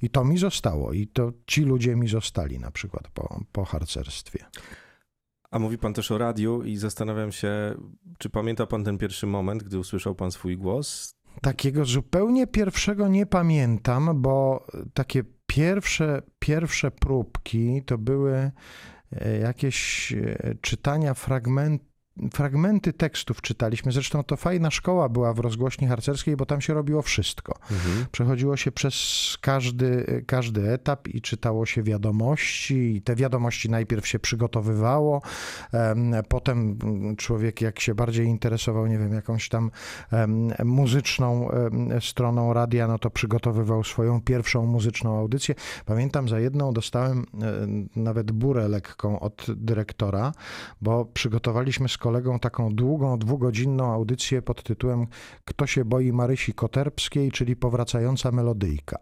I 0.02 0.10
to 0.10 0.26
mi 0.26 0.38
zostało. 0.38 0.94
I 0.94 1.08
to 1.08 1.32
ci 1.48 1.62
ludzie 1.62 1.96
mi 1.96 2.08
zostali 2.08 2.60
na 2.60 2.72
przykład 2.72 3.08
po, 3.08 3.40
po 3.52 3.66
harcerstwie. 3.66 4.46
A 5.52 5.60
mówi 5.60 5.78
pan 5.78 5.94
też 5.94 6.12
o 6.12 6.18
radiu 6.18 6.64
i 6.64 6.78
zastanawiam 6.78 7.32
się, 7.32 7.76
czy 8.18 8.30
pamięta 8.30 8.66
pan 8.66 8.84
ten 8.84 8.98
pierwszy 8.98 9.28
moment, 9.28 9.64
gdy 9.64 9.80
usłyszał 9.80 10.16
pan 10.16 10.32
swój 10.32 10.58
głos? 10.58 11.16
Takiego 11.42 11.86
zupełnie 11.86 12.48
pierwszego 12.48 13.08
nie 13.08 13.26
pamiętam, 13.26 14.22
bo 14.22 14.68
takie 14.94 15.24
pierwsze, 15.48 16.22
pierwsze 16.40 16.92
próbki 16.92 17.84
to 17.86 17.98
były 17.98 18.52
jakieś 19.42 20.12
e, 20.14 20.56
czytania 20.62 21.14
fragmentów. 21.14 21.93
Fragmenty 22.34 22.94
tekstów 22.94 23.42
czytaliśmy. 23.42 23.92
Zresztą 23.92 24.24
to 24.24 24.38
fajna 24.38 24.72
szkoła 24.72 25.10
była 25.10 25.34
w 25.34 25.40
rozgłośni 25.40 25.88
harcerskiej, 25.88 26.36
bo 26.36 26.46
tam 26.46 26.62
się 26.62 26.74
robiło 26.74 27.02
wszystko. 27.02 27.60
Przechodziło 28.12 28.58
się 28.58 28.72
przez 28.72 28.98
każdy, 29.42 30.24
każdy 30.28 30.72
etap 30.72 31.08
i 31.08 31.22
czytało 31.22 31.66
się 31.66 31.84
wiadomości. 31.84 32.96
I 32.96 33.02
te 33.02 33.16
wiadomości 33.16 33.70
najpierw 33.70 34.08
się 34.08 34.20
przygotowywało, 34.20 35.22
em, 35.72 36.14
potem 36.28 36.78
człowiek, 37.18 37.62
jak 37.62 37.80
się 37.80 37.96
bardziej 37.96 38.26
interesował, 38.26 38.88
nie 38.88 38.98
wiem, 38.98 39.14
jakąś 39.14 39.50
tam 39.50 39.72
muzyczną 40.64 41.50
stroną 42.00 42.54
radia, 42.54 42.88
no 42.88 43.00
to 43.00 43.10
przygotowywał 43.10 43.84
swoją 43.84 44.22
pierwszą 44.22 44.66
muzyczną 44.66 45.20
audycję. 45.20 45.56
Pamiętam, 45.86 46.30
za 46.30 46.40
jedną 46.40 46.74
dostałem 46.74 47.20
e, 47.20 47.26
nawet 47.96 48.32
burę 48.32 48.68
lekką 48.68 49.20
od 49.20 49.46
dyrektora, 49.56 50.32
bo 50.82 51.06
przygotowaliśmy 51.06 51.90
z 51.90 51.98
kolegą 52.04 52.40
taką 52.40 52.76
długą, 52.76 53.20
dwugodzinną 53.20 53.94
audycję 53.94 54.42
pod 54.42 54.64
tytułem 54.64 55.08
Kto 55.46 55.68
się 55.68 55.86
boi 55.86 56.14
Marysi 56.14 56.54
Koterbskiej, 56.54 57.32
czyli 57.32 57.56
powracająca 57.56 58.32
melodyjka. 58.32 58.98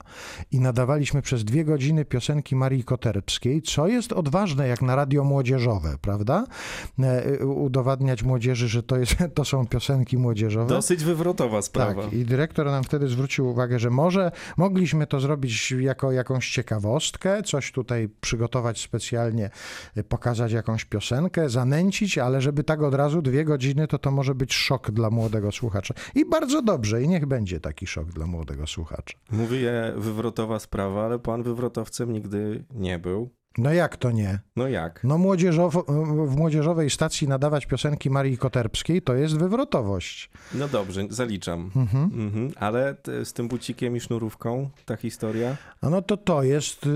I 0.52 0.60
nadawaliśmy 0.60 1.22
przez 1.22 1.44
dwie 1.44 1.66
godziny 1.66 2.06
piosenki 2.06 2.56
Marii 2.56 2.84
Koterbskiej, 2.84 3.62
co 3.62 3.88
jest 3.88 4.14
odważne 4.14 4.68
jak 4.68 4.82
na 4.82 4.96
radio 4.96 5.24
młodzieżowe, 5.24 5.96
prawda? 6.02 6.46
E, 7.00 7.46
Udowadniać 7.46 8.24
młodzieży, 8.24 8.68
że 8.68 8.84
to, 8.84 8.98
jest, 8.98 9.16
to 9.36 9.46
są 9.46 9.68
piosenki 9.68 10.18
młodzieżowe. 10.18 10.68
Dosyć 10.68 11.04
wywrotowa 11.04 11.62
sprawa. 11.62 12.04
Tak, 12.04 12.14
i 12.14 12.26
dyrektor 12.26 12.66
nam 12.66 12.84
wtedy 12.84 13.08
zwrócił 13.08 13.48
uwagę, 13.48 13.80
że 13.80 13.90
może 13.90 14.32
mogliśmy 14.58 15.08
to 15.08 15.20
zrobić 15.20 15.72
jako 15.72 16.12
jakąś 16.12 16.52
ciekawostkę, 16.52 17.44
coś 17.44 17.72
tutaj 17.72 18.10
przygotować 18.22 18.82
specjalnie, 18.82 19.50
y, 19.98 20.04
pokazać 20.04 20.52
jakąś 20.52 20.86
piosenkę, 20.86 21.50
zanęcić, 21.50 22.18
ale 22.18 22.42
żeby 22.42 22.64
tak 22.64 22.82
od 22.92 22.96
razu 22.98 23.22
dwie 23.22 23.46
godziny, 23.46 23.88
to 23.88 23.98
to 24.00 24.12
może 24.12 24.36
być 24.36 24.54
szok 24.54 24.92
dla 24.92 25.10
młodego 25.10 25.52
słuchacza. 25.52 25.94
I 26.16 26.26
bardzo 26.26 26.62
dobrze, 26.62 27.04
i 27.04 27.08
niech 27.08 27.26
będzie 27.26 27.60
taki 27.60 27.88
szok 27.88 28.08
dla 28.08 28.28
młodego 28.28 28.68
słuchacza. 28.68 29.18
Mówię 29.32 29.94
wywrotowa 29.96 30.60
sprawa, 30.60 31.06
ale 31.06 31.20
pan 31.20 31.44
wywrotowcem 31.44 32.14
nigdy 32.14 32.64
nie 32.74 33.00
był. 33.00 33.30
No 33.58 33.74
jak 33.74 33.98
to 33.98 34.12
nie? 34.12 34.40
No 34.56 34.68
jak? 34.68 35.04
No 35.04 35.18
młodzieżowo, 35.18 35.84
w 36.28 36.36
młodzieżowej 36.36 36.90
stacji 36.90 37.28
nadawać 37.28 37.66
piosenki 37.66 38.10
Marii 38.10 38.38
Koterbskiej 38.38 39.02
to 39.02 39.16
jest 39.16 39.38
wywrotowość. 39.38 40.30
No 40.54 40.68
dobrze, 40.68 41.06
zaliczam. 41.10 41.72
Mhm. 41.76 42.52
Ale 42.56 42.96
t- 42.96 43.26
z 43.26 43.34
tym 43.34 43.48
bucikiem 43.48 43.96
i 43.96 44.00
sznurówką 44.00 44.70
ta 44.86 44.96
historia? 44.96 45.58
No 45.82 46.02
to 46.02 46.18
to 46.18 46.44
jest 46.44 46.86
y, 46.86 46.90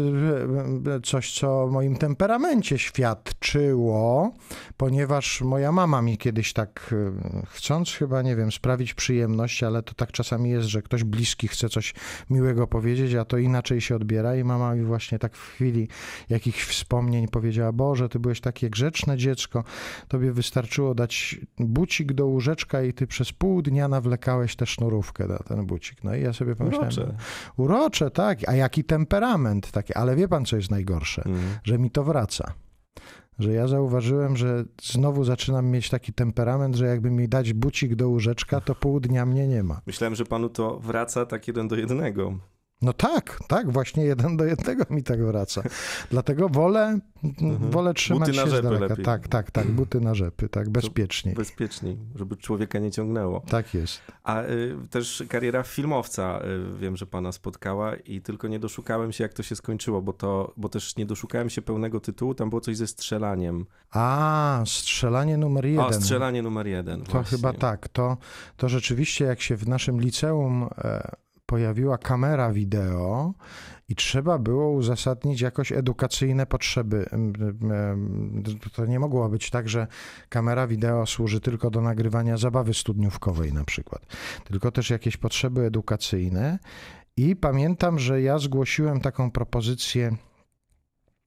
y, 0.97 1.01
coś, 1.03 1.39
co 1.39 1.63
o 1.63 1.67
moim 1.67 1.95
temperamencie 1.97 2.77
świadczyło, 2.79 4.33
ponieważ 4.77 5.41
moja 5.41 5.71
mama 5.71 6.01
mi 6.01 6.17
kiedyś 6.17 6.53
tak, 6.53 6.89
y, 6.91 7.45
chcąc 7.47 7.91
chyba, 7.91 8.21
nie 8.21 8.35
wiem, 8.35 8.51
sprawić 8.51 8.93
przyjemność, 8.93 9.63
ale 9.63 9.83
to 9.83 9.93
tak 9.93 10.11
czasami 10.11 10.49
jest, 10.49 10.67
że 10.67 10.81
ktoś 10.81 11.03
bliski 11.03 11.47
chce 11.47 11.69
coś 11.69 11.93
miłego 12.29 12.67
powiedzieć, 12.67 13.13
a 13.15 13.25
to 13.25 13.37
inaczej 13.37 13.81
się 13.81 13.95
odbiera 13.95 14.35
i 14.35 14.43
mama 14.43 14.75
mi 14.75 14.83
właśnie 14.85 15.19
tak 15.19 15.35
w 15.35 15.41
chwili 15.53 15.87
jakiejś 16.29 16.44
jakichś 16.45 16.65
wspomnień 16.65 17.27
powiedziała, 17.27 17.71
Boże, 17.71 18.09
ty 18.09 18.19
byłeś 18.19 18.41
takie 18.41 18.69
grzeczne 18.69 19.17
dziecko, 19.17 19.63
tobie 20.07 20.31
wystarczyło 20.31 20.95
dać 20.95 21.39
bucik 21.59 22.13
do 22.13 22.25
łóżeczka 22.25 22.83
i 22.83 22.93
ty 22.93 23.07
przez 23.07 23.31
pół 23.31 23.61
dnia 23.61 23.87
nawlekałeś 23.87 24.55
tę 24.55 24.65
sznurówkę 24.65 25.27
na 25.27 25.37
ten 25.37 25.65
bucik. 25.65 26.03
No 26.03 26.15
i 26.15 26.21
ja 26.21 26.33
sobie 26.33 26.55
pomyślałem, 26.55 26.91
Urocze. 26.91 27.15
urocze, 27.57 28.11
tak, 28.11 28.49
a 28.49 28.55
jaki 28.55 28.83
temperament 28.83 29.71
taki, 29.71 29.93
ale 29.93 30.15
wie 30.15 30.27
pan, 30.27 30.45
co 30.45 30.55
jest 30.55 30.71
najgorsze? 30.71 31.23
Mhm. 31.25 31.57
Że 31.63 31.79
mi 31.79 31.91
to 31.91 32.03
wraca. 32.03 32.53
Że 33.39 33.53
ja 33.53 33.67
zauważyłem, 33.67 34.37
że 34.37 34.63
znowu 34.83 35.23
zaczynam 35.23 35.65
mieć 35.65 35.89
taki 35.89 36.13
temperament, 36.13 36.75
że 36.75 36.85
jakby 36.85 37.11
mi 37.11 37.29
dać 37.29 37.53
bucik 37.53 37.95
do 37.95 38.09
łóżeczka, 38.09 38.61
to 38.61 38.75
pół 38.75 38.99
dnia 38.99 39.25
mnie 39.25 39.47
nie 39.47 39.63
ma. 39.63 39.81
Myślałem, 39.87 40.15
że 40.15 40.25
panu 40.25 40.49
to 40.49 40.79
wraca 40.79 41.25
tak 41.25 41.47
jeden 41.47 41.67
do 41.67 41.75
jednego. 41.75 42.37
No 42.81 42.93
tak, 42.93 43.39
tak, 43.47 43.71
właśnie 43.71 44.03
jeden 44.03 44.37
do 44.37 44.45
jednego 44.45 44.83
mi 44.89 45.03
tak 45.03 45.25
wraca. 45.25 45.63
Dlatego 46.11 46.49
wolę, 46.49 46.99
wolę 47.59 47.93
trzymać 47.93 48.29
Mhm. 48.29 48.35
Buty 48.35 48.37
na 48.37 48.43
się 48.45 48.49
z 48.49 48.53
rzepy 48.53 48.63
daleka. 48.63 48.85
lepiej. 48.87 49.05
Tak, 49.05 49.27
tak, 49.27 49.51
tak, 49.51 49.67
buty 49.67 50.01
na 50.01 50.15
rzepy, 50.15 50.49
tak, 50.49 50.69
bezpieczniej. 50.69 51.35
Bezpieczniej, 51.35 51.97
żeby 52.15 52.37
człowieka 52.37 52.79
nie 52.79 52.91
ciągnęło. 52.91 53.39
Tak 53.39 53.73
jest. 53.73 54.01
A 54.23 54.43
y, 54.43 54.75
też 54.89 55.23
kariera 55.29 55.63
filmowca 55.63 56.39
y, 56.75 56.77
wiem, 56.79 56.97
że 56.97 57.05
pana 57.05 57.31
spotkała 57.31 57.95
i 57.95 58.21
tylko 58.21 58.47
nie 58.47 58.59
doszukałem 58.59 59.11
się, 59.11 59.23
jak 59.23 59.33
to 59.33 59.43
się 59.43 59.55
skończyło, 59.55 60.01
bo, 60.01 60.13
to, 60.13 60.53
bo 60.57 60.69
też 60.69 60.95
nie 60.95 61.05
doszukałem 61.05 61.49
się 61.49 61.61
pełnego 61.61 61.99
tytułu. 61.99 62.35
Tam 62.35 62.49
było 62.49 62.61
coś 62.61 62.77
ze 62.77 62.87
strzelaniem. 62.87 63.65
A, 63.91 64.63
strzelanie 64.65 65.37
numer 65.37 65.65
jeden. 65.65 65.85
O, 65.85 65.93
strzelanie 65.93 66.41
numer 66.41 66.67
jeden. 66.67 67.01
To 67.01 67.11
właśnie. 67.11 67.37
chyba 67.37 67.53
tak. 67.53 67.89
To, 67.89 68.17
to 68.57 68.69
rzeczywiście, 68.69 69.25
jak 69.25 69.41
się 69.41 69.55
w 69.55 69.67
naszym 69.67 70.01
liceum 70.01 70.69
e, 70.77 71.24
pojawiła 71.45 71.97
kamera 71.97 72.51
wideo 72.51 73.33
i 73.89 73.95
trzeba 73.95 74.37
było 74.39 74.71
uzasadnić 74.71 75.41
jakoś 75.41 75.71
edukacyjne 75.71 76.45
potrzeby. 76.45 77.05
To 78.73 78.85
nie 78.85 78.99
mogło 78.99 79.29
być 79.29 79.49
tak, 79.49 79.69
że 79.69 79.87
kamera 80.29 80.67
wideo 80.67 81.05
służy 81.05 81.41
tylko 81.41 81.69
do 81.69 81.81
nagrywania 81.81 82.37
zabawy 82.37 82.73
studniówkowej 82.73 83.53
na 83.53 83.63
przykład, 83.65 84.01
tylko 84.43 84.71
też 84.71 84.89
jakieś 84.89 85.17
potrzeby 85.17 85.61
edukacyjne. 85.61 86.59
I 87.17 87.35
pamiętam, 87.35 87.99
że 87.99 88.21
ja 88.21 88.37
zgłosiłem 88.39 89.01
taką 89.01 89.31
propozycję 89.31 90.15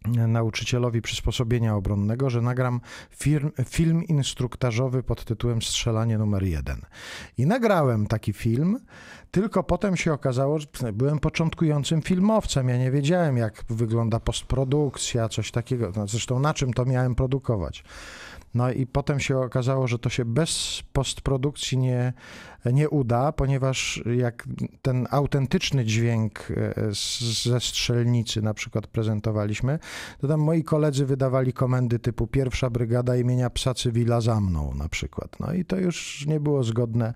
nauczycielowi 0.06 1.02
przysposobienia 1.02 1.74
obronnego, 1.74 2.30
że 2.30 2.40
nagram 2.40 2.80
film, 3.10 3.50
film 3.64 4.04
instruktażowy 4.04 5.02
pod 5.02 5.24
tytułem 5.24 5.62
Strzelanie 5.62 6.18
numer 6.18 6.42
jeden. 6.42 6.80
I 7.38 7.46
nagrałem 7.46 8.06
taki 8.06 8.32
film, 8.32 8.78
tylko 9.30 9.62
potem 9.62 9.96
się 9.96 10.12
okazało, 10.12 10.58
że 10.58 10.92
byłem 10.92 11.18
początkującym 11.18 12.02
filmowcem. 12.02 12.68
Ja 12.68 12.78
nie 12.78 12.90
wiedziałem, 12.90 13.36
jak 13.36 13.64
wygląda 13.68 14.20
postprodukcja, 14.20 15.28
coś 15.28 15.50
takiego. 15.50 15.92
No, 15.96 16.06
zresztą 16.06 16.38
na 16.38 16.54
czym 16.54 16.72
to 16.72 16.84
miałem 16.84 17.14
produkować. 17.14 17.84
No 18.54 18.72
i 18.72 18.86
potem 18.86 19.20
się 19.20 19.38
okazało, 19.38 19.88
że 19.88 19.98
to 19.98 20.08
się 20.08 20.24
bez 20.24 20.82
postprodukcji 20.92 21.78
nie, 21.78 22.12
nie 22.64 22.88
uda, 22.88 23.32
ponieważ 23.32 24.02
jak 24.16 24.48
ten 24.82 25.06
autentyczny 25.10 25.84
dźwięk 25.84 26.50
e, 26.50 26.74
ze 27.42 27.60
strzelnicy 27.60 28.42
na 28.42 28.54
przykład 28.54 28.86
prezentowaliśmy, 28.86 29.78
to 30.20 30.28
tam 30.28 30.40
moi 30.40 30.64
koledzy 30.64 31.06
wydawali 31.06 31.52
komendy 31.52 31.98
typu 31.98 32.26
pierwsza 32.26 32.70
brygada 32.70 33.16
imienia 33.16 33.50
psa 33.50 33.74
cywila 33.74 34.20
za 34.20 34.40
mną 34.40 34.74
na 34.74 34.88
przykład. 34.88 35.40
No 35.40 35.52
i 35.52 35.64
to 35.64 35.76
już 35.76 36.26
nie 36.26 36.40
było 36.40 36.64
zgodne 36.64 37.14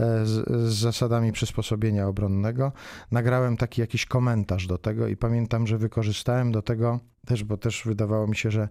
e, 0.00 0.26
z, 0.26 0.48
z 0.70 0.80
zasadami 0.80 1.32
przysposobienia 1.32 2.06
obronnego. 2.06 2.72
Nagrałem 3.10 3.56
taki 3.56 3.80
jakiś 3.80 4.06
komentarz 4.06 4.66
do 4.66 4.78
tego 4.78 5.08
i 5.08 5.16
pamiętam, 5.16 5.66
że 5.66 5.78
wykorzystałem 5.78 6.52
do 6.52 6.62
tego 6.62 7.00
też, 7.26 7.44
bo 7.44 7.56
też 7.56 7.82
wydawało 7.84 8.26
mi 8.26 8.36
się, 8.36 8.50
że 8.50 8.68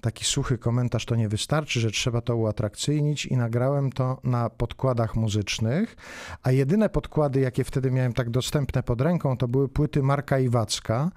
taki 0.00 0.24
suchy 0.24 0.58
komentarz 0.58 1.06
to 1.06 1.16
nie 1.16 1.28
wystarczy, 1.28 1.80
że 1.80 1.90
trzeba 1.90 2.20
to 2.20 2.36
uatrakcyjnić 2.36 3.26
i 3.26 3.36
nagrałem 3.36 3.92
to 3.92 4.20
na 4.24 4.50
podkładach 4.50 5.16
muzycznych, 5.16 5.96
a 6.42 6.52
jedyne 6.52 6.88
podkłady, 6.88 7.40
jakie 7.40 7.64
wtedy 7.64 7.90
miałem 7.90 8.12
tak 8.12 8.30
dostępne 8.30 8.82
pod 8.82 9.00
ręką, 9.00 9.36
to 9.36 9.48
były 9.48 9.68
płyty 9.68 10.02
Marka 10.02 10.38
Iwacka 10.38 11.10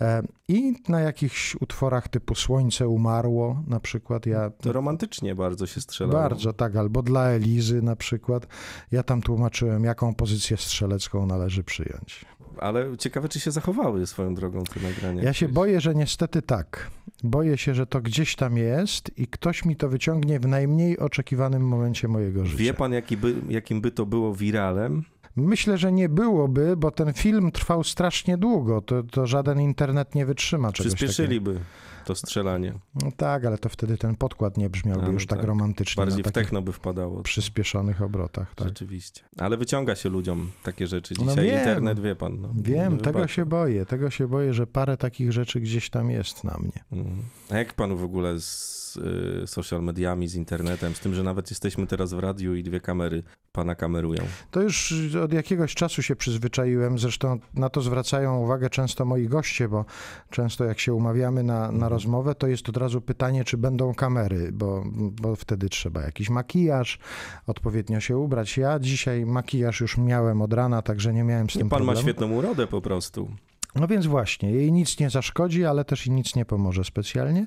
e, 0.00 0.22
i 0.48 0.74
na 0.88 1.00
jakichś 1.00 1.56
utworach 1.60 2.08
typu 2.08 2.34
Słońce 2.34 2.88
umarło 2.88 3.62
na 3.66 3.80
przykład, 3.80 4.26
ja 4.26 4.50
To 4.50 4.72
romantycznie 4.72 5.34
bardzo 5.34 5.66
się 5.66 5.80
strzelało. 5.80 6.20
bardzo 6.20 6.52
tak, 6.52 6.76
albo 6.76 7.02
dla 7.02 7.28
Elizy 7.28 7.82
na 7.82 7.96
przykład, 7.96 8.46
ja 8.92 9.02
tam 9.02 9.22
tłumaczyłem, 9.22 9.84
jaką 9.84 10.14
pozycję 10.14 10.56
strzelecką 10.56 11.26
należy 11.26 11.64
przyjąć. 11.64 12.24
Ale 12.60 12.96
ciekawe, 12.96 13.28
czy 13.28 13.40
się 13.40 13.50
zachowały 13.50 14.06
swoją 14.06 14.34
drogą 14.34 14.64
te 14.64 14.80
nagrania. 14.80 15.22
Ja 15.22 15.32
się 15.32 15.48
boję, 15.48 15.80
że 15.80 15.94
niestety 15.94 16.42
tak. 16.42 16.90
Boję 17.22 17.58
się, 17.58 17.74
że 17.74 17.86
to 17.86 18.00
gdzieś 18.00 18.36
tam 18.36 18.56
jest 18.56 19.18
i 19.18 19.26
ktoś 19.26 19.64
mi 19.64 19.76
to 19.76 19.88
wyciągnie 19.88 20.40
w 20.40 20.46
najmniej 20.46 20.98
oczekiwanym 20.98 21.62
momencie 21.68 22.08
mojego 22.08 22.46
życia. 22.46 22.64
Wie 22.64 22.74
pan, 22.74 22.92
jaki 22.92 23.16
by, 23.16 23.34
jakim 23.48 23.80
by 23.80 23.90
to 23.90 24.06
było 24.06 24.34
wiralem? 24.34 25.04
Myślę, 25.36 25.78
że 25.78 25.92
nie 25.92 26.08
byłoby, 26.08 26.76
bo 26.76 26.90
ten 26.90 27.12
film 27.12 27.52
trwał 27.52 27.84
strasznie 27.84 28.38
długo. 28.38 28.80
To, 28.80 29.02
to 29.02 29.26
żaden 29.26 29.60
internet 29.60 30.14
nie 30.14 30.26
wytrzyma 30.26 30.72
czegoś 30.72 30.92
takiego. 30.92 31.08
Przyspieszyliby 31.08 31.60
to 32.04 32.14
strzelanie. 32.14 32.74
No 33.02 33.12
tak, 33.16 33.44
ale 33.44 33.58
to 33.58 33.68
wtedy 33.68 33.98
ten 33.98 34.16
podkład 34.16 34.56
nie 34.56 34.70
brzmiałby 34.70 35.06
no 35.06 35.12
już 35.12 35.26
tak, 35.26 35.38
tak. 35.38 35.48
romantycznie 35.48 36.00
Bardziej 36.04 36.24
w 36.24 36.32
techno 36.32 36.62
by 36.62 36.72
wpadało. 36.72 37.22
przyspieszonych 37.22 38.02
obrotach. 38.02 38.54
Tak. 38.54 38.68
Rzeczywiście. 38.68 39.22
Ale 39.38 39.56
wyciąga 39.56 39.94
się 39.94 40.08
ludziom 40.08 40.50
takie 40.62 40.86
rzeczy. 40.86 41.14
No 41.18 41.26
Dzisiaj 41.26 41.46
wiem. 41.46 41.58
internet, 41.58 42.00
wie 42.00 42.16
pan. 42.16 42.40
No, 42.40 42.48
Wiem, 42.54 42.98
tego 42.98 43.26
się 43.28 43.46
boję. 43.46 43.86
Tego 43.86 44.10
się 44.10 44.28
boję, 44.28 44.54
że 44.54 44.66
parę 44.66 44.96
takich 44.96 45.32
rzeczy 45.32 45.60
gdzieś 45.60 45.90
tam 45.90 46.10
jest 46.10 46.44
na 46.44 46.56
mnie. 46.58 46.84
Mhm. 46.92 47.22
A 47.50 47.56
jak 47.56 47.74
panu 47.74 47.96
w 47.96 48.04
ogóle 48.04 48.40
z 48.40 48.89
y, 48.96 49.46
social 49.46 49.82
mediami, 49.82 50.28
z 50.28 50.34
internetem, 50.34 50.94
z 50.94 51.00
tym, 51.00 51.14
że 51.14 51.22
nawet 51.22 51.50
jesteśmy 51.50 51.86
teraz 51.86 52.12
w 52.14 52.18
radiu 52.18 52.54
i 52.54 52.62
dwie 52.62 52.80
kamery 52.80 53.22
pana 53.52 53.74
kamerują? 53.74 54.22
To 54.50 54.62
już 54.62 54.94
od 55.24 55.32
jakiegoś 55.32 55.74
czasu 55.74 56.02
się 56.02 56.16
przyzwyczaiłem. 56.16 56.98
Zresztą 56.98 57.38
na 57.54 57.68
to 57.68 57.80
zwracają 57.82 58.38
uwagę 58.38 58.70
często 58.70 59.04
moi 59.04 59.28
goście, 59.28 59.68
bo 59.68 59.84
często 60.30 60.64
jak 60.64 60.80
się 60.80 60.94
umawiamy 60.94 61.42
na, 61.42 61.54
na 61.60 61.66
Mhm. 61.68 61.92
rozmowę, 61.92 62.34
to 62.34 62.46
jest 62.46 62.68
od 62.68 62.76
razu 62.76 63.00
pytanie, 63.00 63.44
czy 63.44 63.56
będą 63.56 63.94
kamery, 63.94 64.52
bo, 64.52 64.84
bo 64.94 65.36
wtedy 65.36 65.68
trzeba 65.68 66.02
jakiś 66.02 66.30
makijaż, 66.30 66.98
odpowiednio 67.46 68.00
się 68.00 68.18
ubrać. 68.18 68.56
Ja 68.56 68.78
dzisiaj 68.78 69.26
makijaż 69.26 69.80
już 69.80 69.98
miałem 69.98 70.42
od 70.42 70.52
rana, 70.52 70.82
także 70.82 71.12
nie 71.14 71.24
miałem 71.24 71.50
z 71.50 71.52
tym 71.52 71.68
pan 71.68 71.80
ma 71.80 71.86
problemu. 71.92 72.02
świetną 72.02 72.30
urodę 72.32 72.66
po 72.66 72.80
prostu. 72.80 73.30
No 73.74 73.86
więc 73.86 74.06
właśnie, 74.06 74.50
jej 74.50 74.72
nic 74.72 75.00
nie 75.00 75.10
zaszkodzi, 75.10 75.64
ale 75.64 75.84
też 75.84 76.06
i 76.06 76.10
nic 76.10 76.36
nie 76.36 76.44
pomoże 76.44 76.84
specjalnie. 76.84 77.46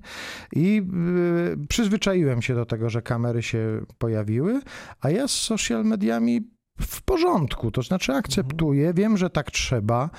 I 0.56 0.82
y, 1.64 1.68
przyzwyczaiłem 1.68 2.42
się 2.42 2.56
do 2.56 2.66
tego, 2.66 2.90
że 2.90 3.02
kamery 3.02 3.44
się 3.44 3.86
pojawiły, 3.98 4.62
a 5.02 5.10
ja 5.10 5.28
z 5.28 5.32
social 5.32 5.86
mediami 5.86 6.54
w 6.82 7.02
porządku, 7.02 7.72
to 7.72 7.82
znaczy 7.82 8.14
akceptuję, 8.14 8.94
wiem, 8.94 9.18
że 9.18 9.30
tak 9.30 9.52
trzeba. 9.52 10.10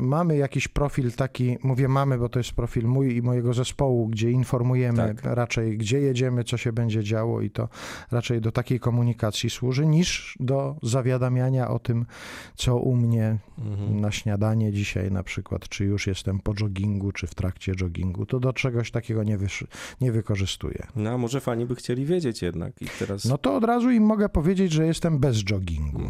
Mamy 0.00 0.36
jakiś 0.36 0.68
profil 0.68 1.12
taki, 1.12 1.56
mówię 1.62 1.88
mamy, 1.88 2.18
bo 2.18 2.28
to 2.28 2.38
jest 2.38 2.52
profil 2.52 2.86
mój 2.86 3.16
i 3.16 3.22
mojego 3.22 3.54
zespołu, 3.54 4.08
gdzie 4.08 4.30
informujemy 4.30 5.14
Tak. 5.14 5.34
raczej, 5.34 5.78
gdzie 5.78 6.00
jedziemy, 6.00 6.44
co 6.44 6.56
się 6.56 6.72
będzie 6.72 7.04
działo 7.04 7.40
i 7.40 7.50
to 7.50 7.68
raczej 8.10 8.40
do 8.40 8.52
takiej 8.52 8.80
komunikacji 8.80 9.50
służy, 9.50 9.86
niż 9.86 10.36
do 10.40 10.76
zawiadamiania 10.82 11.68
o 11.70 11.78
tym, 11.78 12.06
co 12.54 12.76
u 12.76 12.96
mnie 12.96 13.38
Mhm. 13.58 14.00
na 14.00 14.10
śniadanie 14.10 14.72
dzisiaj 14.72 15.10
na 15.10 15.22
przykład, 15.22 15.68
czy 15.68 15.84
już 15.84 16.06
jestem 16.06 16.40
po 16.40 16.54
joggingu, 16.60 17.12
czy 17.12 17.26
w 17.26 17.34
trakcie 17.34 17.72
joggingu, 17.80 18.26
to 18.26 18.40
do 18.40 18.52
czegoś 18.52 18.90
takiego 18.90 19.22
nie, 19.24 19.38
wysz- 19.38 19.66
nie 20.00 20.12
wykorzystuję. 20.12 20.86
No, 20.96 21.10
a 21.10 21.18
może 21.18 21.40
fani 21.40 21.66
by 21.66 21.74
chcieli 21.74 22.04
wiedzieć 22.06 22.42
jednak 22.42 22.82
i 22.82 22.86
teraz... 22.98 23.24
No 23.24 23.38
to 23.38 23.56
od 23.56 23.64
razu 23.64 23.90
im 23.90 24.02
mogę 24.04 24.28
powiedzieć, 24.28 24.72
że 24.72 24.86
jestem 24.86 25.18
bez 25.18 25.42
joggingu. 25.50 26.00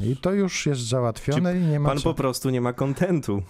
No, 0.00 0.06
I 0.06 0.16
to 0.16 0.32
już 0.32 0.66
jest 0.66 0.80
załatwione 0.88 1.58
i 1.58 1.62
nie 1.62 1.80
ma 1.80 1.88
Pan 1.88 1.98
co. 1.98 2.04
po 2.04 2.14
prostu 2.14 2.50
nie 2.50 2.60
ma 2.60 2.72
kontentu. 2.82 3.42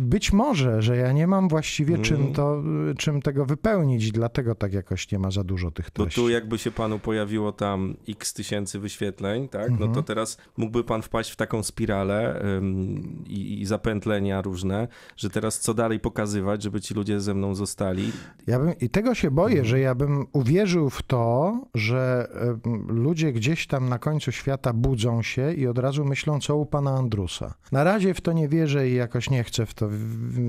Być 0.00 0.32
może, 0.32 0.82
że 0.82 0.96
ja 0.96 1.12
nie 1.12 1.26
mam 1.26 1.48
właściwie 1.48 1.94
Mm. 1.94 2.04
czym, 2.04 2.32
to, 2.32 2.62
czym 2.98 3.22
tego 3.22 3.46
wypełnić, 3.46 4.12
dlatego 4.12 4.54
tak 4.54 4.72
jakoś 4.72 5.12
nie 5.12 5.18
ma 5.18 5.30
za 5.30 5.44
dużo 5.44 5.70
tych 5.70 5.86
Bo 5.96 6.04
treści. 6.04 6.20
tu 6.20 6.28
jakby 6.28 6.58
się 6.58 6.70
panu 6.70 6.98
pojawiło 6.98 7.52
tam 7.52 7.96
x 8.08 8.32
tysięcy 8.32 8.78
wyświetleń, 8.78 9.48
tak? 9.48 9.70
No 9.70 9.78
to 9.78 9.84
Mhm. 9.84 10.04
teraz 10.04 10.38
mógłby 10.56 10.84
pan 10.84 11.02
wpaść 11.02 11.30
w 11.30 11.36
taką 11.36 11.62
spiralę 11.62 12.42
ym, 12.58 13.24
i, 13.26 13.60
i 13.60 13.66
zapętlenia 13.66 14.42
różne, 14.42 14.88
że 15.16 15.30
teraz 15.30 15.60
co 15.60 15.74
dalej 15.74 16.00
pokazywać, 16.00 16.62
żeby 16.62 16.80
ci 16.80 16.94
ludzie 16.94 17.20
ze 17.20 17.34
mną 17.34 17.54
zostali. 17.54 18.12
Ja 18.46 18.58
bym, 18.58 18.72
I 18.80 18.90
tego 18.90 19.14
się 19.14 19.30
boję, 19.30 19.54
Mhm. 19.54 19.68
że 19.68 19.80
ja 19.80 19.94
bym 19.94 20.26
uwierzył 20.32 20.90
w 20.90 21.02
to, 21.02 21.54
że 21.74 22.28
em, 22.64 22.86
ludzie 22.88 23.32
gdzieś 23.32 23.66
tam 23.66 23.88
na 23.88 23.98
końcu 23.98 24.32
świata 24.32 24.72
budzą 24.72 25.22
się 25.22 25.52
i 25.52 25.66
od 25.66 25.78
razu 25.78 26.04
myślą, 26.04 26.40
co 26.40 26.56
u 26.56 26.66
pana 26.66 26.90
Andrusa. 26.90 27.54
Na 27.72 27.84
razie 27.84 28.14
w 28.14 28.20
to 28.20 28.32
nie 28.32 28.48
wierzę 28.48 28.88
i 28.88 28.94
jakoś 28.94 29.23
jakoś 29.24 29.30
nie 29.30 29.44
chcę 29.44 29.66
w 29.66 29.74
to 29.74 29.88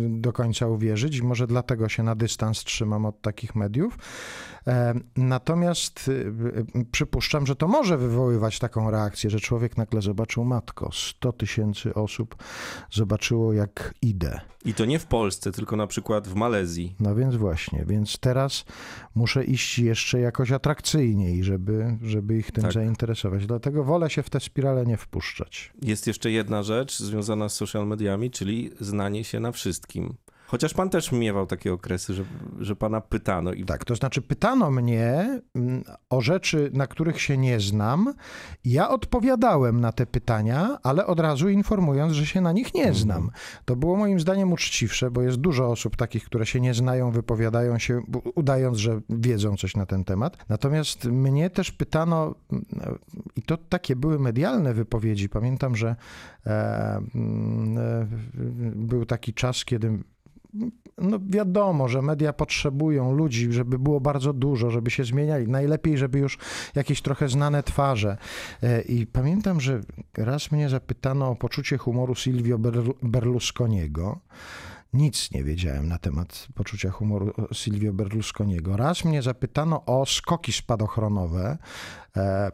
do 0.10 0.34
końca 0.34 0.67
uwierzyć 0.67 1.17
i 1.17 1.24
może 1.24 1.48
dlatego 1.48 1.89
się 1.89 2.03
na 2.03 2.15
dystans 2.15 2.63
trzymam 2.63 3.05
od 3.05 3.22
takich 3.22 3.55
mediów. 3.55 3.98
E, 4.67 4.94
Natomiast 5.17 6.08
y, 6.08 6.12
y, 6.75 6.86
przypuszczam, 6.91 7.46
że 7.46 7.55
to 7.55 7.67
może 7.67 7.98
wywoływać 7.98 8.60
taką 8.60 8.91
reakcję, 8.91 9.29
że 9.29 9.39
człowiek 9.39 9.77
nagle 9.77 10.01
zobaczył 10.01 10.44
matko, 10.44 10.89
100 10.94 11.34
tysięcy 11.34 11.94
osób 11.94 12.36
zobaczyło 12.91 13.53
jak 13.53 13.94
idę. 14.01 14.41
I 14.65 14.74
to 14.74 14.86
nie 14.86 15.00
w 15.00 15.05
Polsce, 15.05 15.51
tylko 15.51 15.75
na 15.75 15.88
przykład 15.88 16.27
w 16.27 16.36
Malezji. 16.36 16.96
No 17.00 17.15
więc 17.15 17.36
właśnie, 17.36 17.86
więc 17.88 18.17
teraz 18.20 18.65
muszę 19.15 19.44
iść 19.44 19.79
jeszcze 19.79 20.20
jakoś 20.20 20.51
atrakcyjniej, 20.51 21.44
żeby, 21.44 21.98
żeby 22.01 22.38
ich 22.38 22.51
tym 22.51 22.63
Tak. 22.63 22.74
zainteresować. 22.74 23.46
Dlatego 23.46 23.84
wolę 23.84 24.10
się 24.10 24.24
w 24.24 24.29
tę 24.29 24.39
spiralę 24.39 24.86
nie 24.86 24.98
wpuszczać. 24.98 25.74
Jest 25.82 26.08
jeszcze 26.08 26.32
jedna 26.32 26.63
rzecz 26.63 27.00
związana 27.00 27.50
z 27.50 27.55
social 27.55 27.88
mediami, 27.88 28.32
czyli 28.32 28.64
znanie 28.79 29.24
się 29.24 29.39
na 29.39 29.51
wszystkim. 29.51 30.15
Chociaż 30.48 30.74
pan 30.74 30.90
też 30.90 31.12
miewał 31.12 31.48
takie 31.48 31.74
okresy, 31.74 32.14
że, 32.14 32.24
że 32.60 32.75
pana 32.75 33.02
pytano 33.02 33.54
i 33.54 33.66
Tak, 33.66 33.86
to 33.86 33.96
znaczy 33.96 34.22
pytano 34.22 34.72
mnie 34.72 35.40
mm, 35.56 35.84
o 36.10 36.22
rzeczy, 36.22 36.72
na 36.74 36.88
których 36.88 37.22
się 37.22 37.38
nie 37.38 37.60
znam. 37.60 38.14
Ja 38.66 38.90
odpowiadałem 38.90 39.82
na 39.82 39.92
te 39.92 40.06
pytania, 40.06 40.78
ale 40.84 41.06
od 41.06 41.20
razu 41.20 41.50
informując, 41.50 42.14
że 42.14 42.25
się 42.25 42.42
na 42.42 42.52
nich 42.52 42.74
nie 42.74 42.94
znam. 42.94 43.32
To 43.66 43.75
było 43.75 43.96
moim 43.96 44.20
zdaniem 44.20 44.54
uczciwsze, 44.54 45.12
bo 45.12 45.22
jest 45.22 45.38
dużo 45.38 45.68
osób 45.68 45.96
takich, 45.96 46.25
które 46.25 46.46
się 46.46 46.62
nie 46.62 46.74
znają, 46.74 47.12
wypowiadają 47.12 47.80
się, 47.80 48.02
udając, 48.36 48.78
że 48.78 49.02
wiedzą 49.10 49.56
coś 49.56 49.75
na 49.75 49.86
ten 49.86 50.04
temat. 50.04 50.38
Natomiast 50.50 51.06
mnie 51.06 51.50
też 51.50 51.72
pytano, 51.72 52.36
mm, 52.52 52.66
i 53.36 53.42
to 53.42 53.58
takie 53.58 53.96
były 53.96 54.20
medialne 54.20 54.74
wypowiedzi. 54.74 55.30
Pamiętam, 55.30 55.75
że 55.75 55.96
e, 56.46 57.02
mm, 57.16 57.78
e, 57.78 58.08
był 58.75 59.06
taki 59.06 59.34
czas, 59.34 59.66
kiedy 59.66 60.00
no 60.98 61.20
wiadomo, 61.28 61.88
że 61.88 62.02
media 62.02 62.34
potrzebują 62.34 63.12
ludzi, 63.14 63.54
żeby 63.54 63.80
było 63.80 64.02
bardzo 64.02 64.34
dużo, 64.34 64.72
żeby 64.72 64.92
się 64.92 65.04
zmieniali. 65.04 65.48
Najlepiej, 65.48 65.98
żeby 65.98 66.20
już 66.20 66.38
jakieś 66.76 67.02
trochę 67.02 67.30
znane 67.30 67.64
twarze. 67.64 68.18
E, 68.64 68.82
I 68.82 69.08
pamiętam, 69.08 69.62
że 69.62 69.82
raz 70.18 70.52
mnie 70.52 70.70
zapytano 70.70 71.30
o 71.30 71.36
poczucie 71.36 71.78
humoru 71.78 72.16
Silvio 72.16 72.58
Berlu- 72.60 72.94
Berlusconiego. 73.04 74.20
Nic 74.94 75.32
nie 75.32 75.44
wiedziałem 75.44 75.88
na 75.88 75.98
temat 75.98 76.48
poczucia 76.56 76.92
humoru 76.92 77.34
Silvio 77.54 77.94
Berlusconiego. 77.94 78.78
Raz 78.78 79.06
mnie 79.06 79.22
zapytano 79.22 79.86
o 79.86 80.06
skoki 80.06 80.54
spadochronowe. 80.54 81.58
E, 82.18 82.52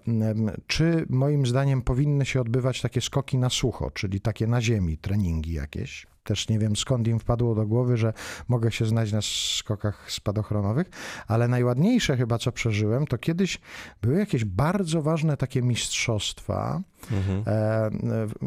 Czy 0.67 1.05
moim 1.09 1.45
zdaniem 1.45 1.81
powinny 1.81 2.25
się 2.25 2.41
odbywać 2.41 2.81
takie 2.81 3.01
skoki 3.01 3.37
na 3.37 3.49
sucho, 3.49 3.91
czyli 3.91 4.21
takie 4.21 4.47
na 4.47 4.61
ziemi, 4.61 4.97
treningi 4.97 5.53
jakieś? 5.53 6.10
Też 6.23 6.49
nie 6.49 6.59
wiem 6.59 6.75
skąd 6.75 7.07
im 7.07 7.19
wpadło 7.19 7.55
do 7.55 7.67
głowy, 7.67 7.97
że 7.97 8.13
mogę 8.47 8.71
się 8.71 8.85
znać 8.85 9.11
na 9.11 9.19
skokach 9.21 10.11
spadochronowych, 10.11 10.89
ale 11.27 11.47
najładniejsze 11.47 12.17
chyba 12.17 12.37
co 12.37 12.51
przeżyłem, 12.51 13.07
to 13.07 13.17
kiedyś 13.17 13.59
były 14.01 14.19
jakieś 14.19 14.45
bardzo 14.45 15.01
ważne 15.01 15.37
takie 15.37 15.61
mistrzostwa, 15.61 16.81
Mhm. 17.11 17.43
e, 17.47 17.89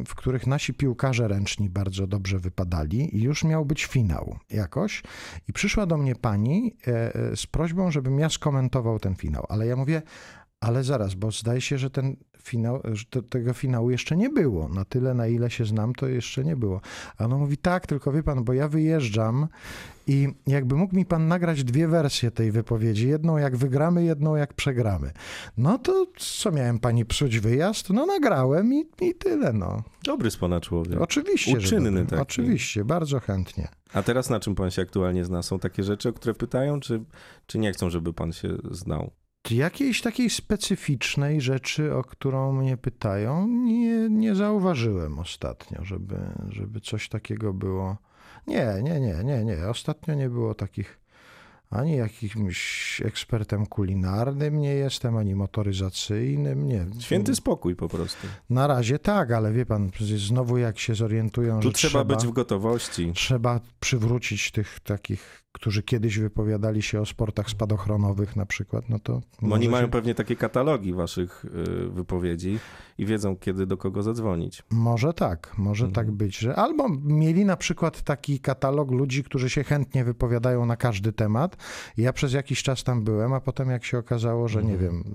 w- 0.05 0.15
których 0.15 0.47
nasi 0.47 0.75
piłkarze 0.75 1.29
ręczni 1.29 1.71
bardzo 1.71 2.07
dobrze 2.07 2.39
wypadali 2.39 3.17
i 3.17 3.23
już 3.23 3.45
miał 3.45 3.65
być 3.65 3.85
finał 3.85 4.39
jakoś. 4.51 5.03
I 5.49 5.53
przyszła 5.53 5.87
do 5.87 5.97
mnie 5.97 6.15
pani 6.15 6.77
e, 6.87 7.15
e, 7.15 7.37
z 7.37 7.47
prośbą, 7.47 7.91
żebym 7.91 8.19
ja 8.19 8.31
skomentował 8.31 8.99
ten 8.99 9.15
finał. 9.15 9.47
Ale 9.49 9.67
ja 9.67 9.77
mówię, 9.77 10.03
ale 10.61 10.85
zaraz, 10.85 11.15
bo 11.15 11.31
zdaje 11.31 11.61
się, 11.61 11.79
że 11.79 11.91
ten 11.91 12.17
finał, 12.45 12.83
to, 13.11 13.23
tego 13.23 13.53
finału 13.53 13.91
jeszcze 13.91 14.17
nie 14.17 14.31
było. 14.31 14.69
Na 14.69 14.85
tyle, 14.85 15.15
na 15.15 15.27
ile 15.27 15.51
się 15.51 15.65
znam, 15.65 15.95
to 15.95 16.09
jeszcze 16.09 16.45
nie 16.45 16.57
było. 16.57 16.81
A 17.19 17.25
ona 17.25 17.39
mówi, 17.39 17.57
tak, 17.57 17.87
tylko 17.87 18.13
wie 18.13 18.23
pan, 18.23 18.45
bo 18.45 18.53
ja 18.53 18.69
wyjeżdżam 18.69 19.49
i 20.07 20.29
jakby 20.47 20.75
mógł 20.77 20.97
mi 20.97 21.05
pan 21.05 21.29
nagrać 21.29 21.65
dwie 21.65 21.89
wersje 21.89 22.31
tej 22.31 22.53
wypowiedzi. 22.53 23.09
Jedną 23.09 23.37
jak 23.37 23.57
wygramy, 23.57 24.05
jedną 24.05 24.37
jak 24.37 24.55
przegramy. 24.55 25.11
No 25.57 25.79
to 25.79 26.07
co 26.19 26.53
miałem 26.53 26.79
pani 26.79 27.05
psuć 27.05 27.39
wyjazd? 27.39 27.91
No 27.91 28.07
nagrałem 28.07 28.75
i, 28.75 28.87
i 29.01 29.15
tyle, 29.15 29.53
no. 29.53 29.83
Dobry 30.05 30.31
z 30.31 30.37
pana 30.37 30.61
człowiek. 30.61 31.01
Oczywiście, 31.01 31.59
Uczynny 31.59 32.07
taki. 32.07 32.23
Oczywiście, 32.23 32.85
bardzo 32.85 33.21
chętnie. 33.21 33.69
A 33.93 34.03
teraz 34.03 34.31
na 34.31 34.41
czym 34.41 34.55
pan 34.55 34.71
się 34.71 34.83
aktualnie 34.83 35.25
zna? 35.25 35.43
Są 35.43 35.59
takie 35.59 35.83
rzeczy, 35.83 36.09
o 36.09 36.13
które 36.13 36.35
pytają, 36.35 36.81
czy, 36.81 37.05
czy 37.47 37.59
nie 37.59 37.73
chcą, 37.73 37.91
żeby 37.91 38.13
pan 38.13 38.33
się 38.33 38.49
znał? 38.71 39.11
Jakiejś 39.51 40.01
takiej 40.03 40.31
specyficznej 40.31 41.41
rzeczy, 41.41 41.95
o 41.95 42.05
którą 42.05 42.53
mnie 42.53 42.77
pytają, 42.77 43.49
nie, 43.49 44.09
nie 44.11 44.35
zauważyłem 44.35 45.19
ostatnio, 45.19 45.85
żeby, 45.85 46.17
żeby 46.49 46.81
coś 46.81 47.09
takiego 47.09 47.53
było. 47.53 47.97
Nie, 48.47 48.75
nie, 48.83 49.01
nie, 49.01 49.25
nie, 49.25 49.45
nie. 49.45 49.69
Ostatnio 49.69 50.15
nie 50.15 50.31
było 50.31 50.55
takich 50.55 51.05
ani 51.75 51.97
jakimś 51.97 53.01
ekspertem 53.05 53.67
kulinarnym 53.67 54.61
nie 54.61 54.75
jestem, 54.75 55.17
ani 55.17 55.35
motoryzacyjnym, 55.35 56.67
nie. 56.69 56.87
Święty 57.01 57.35
spokój 57.35 57.77
po 57.77 57.89
prostu. 57.89 58.27
Na 58.51 58.67
razie 58.67 58.99
tak, 58.99 59.31
ale 59.31 59.53
wie 59.53 59.67
pan, 59.67 59.91
znowu 60.17 60.59
jak 60.59 60.79
się 60.79 60.95
zorientują, 60.95 61.61
Tu 61.61 61.69
że 61.69 61.73
trzeba 61.73 62.05
być 62.05 62.27
w 62.27 62.31
gotowości. 62.31 63.13
trzeba 63.15 63.61
przywrócić 63.81 64.51
tych 64.51 64.81
takich, 64.81 65.44
którzy 65.55 65.83
kiedyś 65.83 66.19
wypowiadali 66.19 66.83
się 66.83 67.01
o 67.01 67.07
sportach 67.07 67.51
spadochronowych 67.51 68.37
na 68.37 68.47
przykład, 68.47 68.89
no 68.89 68.99
to... 68.99 69.21
Oni 69.51 69.69
mają 69.69 69.85
się- 69.87 69.91
pewnie 69.91 70.15
takie 70.15 70.37
katalogi 70.37 70.93
waszych 70.95 71.45
y, 71.45 71.89
wypowiedzi 71.91 72.59
i 72.99 73.07
wiedzą, 73.07 73.37
kiedy 73.37 73.67
do 73.67 73.77
kogo 73.77 74.03
zadzwonić. 74.03 74.63
Może 74.71 75.13
tak, 75.13 75.53
może 75.59 75.85
Mhm. 75.87 76.07
tak 76.07 76.17
być, 76.17 76.39
że 76.39 76.57
albo 76.57 76.89
mieli 77.05 77.45
na 77.45 77.57
przykład 77.57 78.03
taki 78.03 78.41
katalog 78.41 78.91
ludzi, 78.91 79.25
którzy 79.25 79.51
się 79.51 79.65
chętnie 79.65 80.05
wypowiadają 80.05 80.67
na 80.67 80.77
każdy 80.77 81.13
temat. 81.13 81.57
Ja 81.97 82.13
przez 82.13 82.33
jakiś 82.33 82.63
czas 82.63 82.85
tam 82.85 83.05
byłem, 83.05 83.33
a 83.33 83.41
potem 83.41 83.71
jak 83.71 83.85
się 83.85 83.99
okazało, 83.99 84.49
że 84.49 84.65
nie 84.65 84.73
Mhm. 84.75 84.93
wiem, 84.93 85.15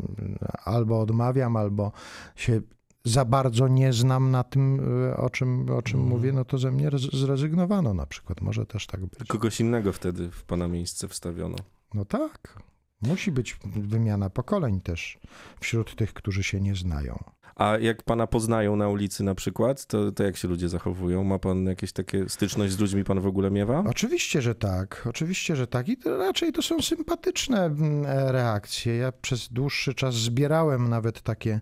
albo 0.65 0.99
odmawiam, 0.99 1.55
albo 1.57 1.91
się 2.35 2.61
za 3.03 3.25
bardzo 3.25 3.67
nie 3.67 3.93
znam 3.93 4.31
na 4.31 4.43
tym, 4.43 4.79
y, 5.09 5.17
o 5.17 5.29
czym, 5.29 5.69
o 5.69 5.81
czym 5.81 5.99
Mhm. 5.99 6.17
mówię, 6.17 6.33
no 6.33 6.45
to 6.45 6.57
ze 6.57 6.71
mnie 6.71 6.89
rez- 6.89 7.15
zrezygnowano 7.17 7.93
na 7.93 8.05
przykład. 8.05 8.41
Może 8.41 8.65
też 8.65 8.87
tak 8.87 9.05
być. 9.05 9.27
Kogoś 9.27 9.59
innego 9.61 9.93
wtedy 9.93 10.31
w 10.31 10.43
pana 10.43 10.67
miejsce 10.67 11.07
wstawiono. 11.07 11.55
No 11.93 12.05
tak. 12.05 12.59
Musi 13.01 13.31
być 13.31 13.57
wymiana 13.65 14.29
pokoleń 14.29 14.81
też 14.81 15.19
wśród 15.59 15.95
tych, 15.95 16.13
którzy 16.13 16.43
się 16.43 16.61
nie 16.61 16.75
znają. 16.75 17.23
A 17.59 17.77
jak 17.77 18.03
pana 18.03 18.27
poznają 18.27 18.75
na 18.75 18.89
ulicy 18.89 19.23
na 19.23 19.35
przykład, 19.35 19.85
to, 19.85 20.11
to 20.11 20.23
jak 20.23 20.37
się 20.37 20.47
ludzie 20.47 20.69
zachowują? 20.69 21.23
Ma 21.23 21.39
pan 21.39 21.65
jakieś 21.65 21.91
takie 21.91 22.29
styczność 22.29 22.73
z 22.73 22.79
ludźmi 22.79 23.03
pan 23.03 23.19
w 23.19 23.27
ogóle 23.27 23.51
miewa? 23.51 23.83
Oczywiście, 23.87 24.41
że 24.41 24.55
tak. 24.55 25.07
Oczywiście, 25.09 25.55
że 25.55 25.67
tak. 25.67 25.89
I 25.89 25.97
to 25.97 26.17
raczej 26.17 26.51
to 26.51 26.61
są 26.61 26.81
sympatyczne 26.81 27.65
mm, 27.65 28.05
e, 28.05 28.31
reakcje. 28.31 28.95
Ja 28.95 29.11
przez 29.11 29.49
dłuższy 29.49 29.93
czas 29.93 30.15
zbierałem 30.15 30.89
nawet 30.89 31.21
takie 31.21 31.61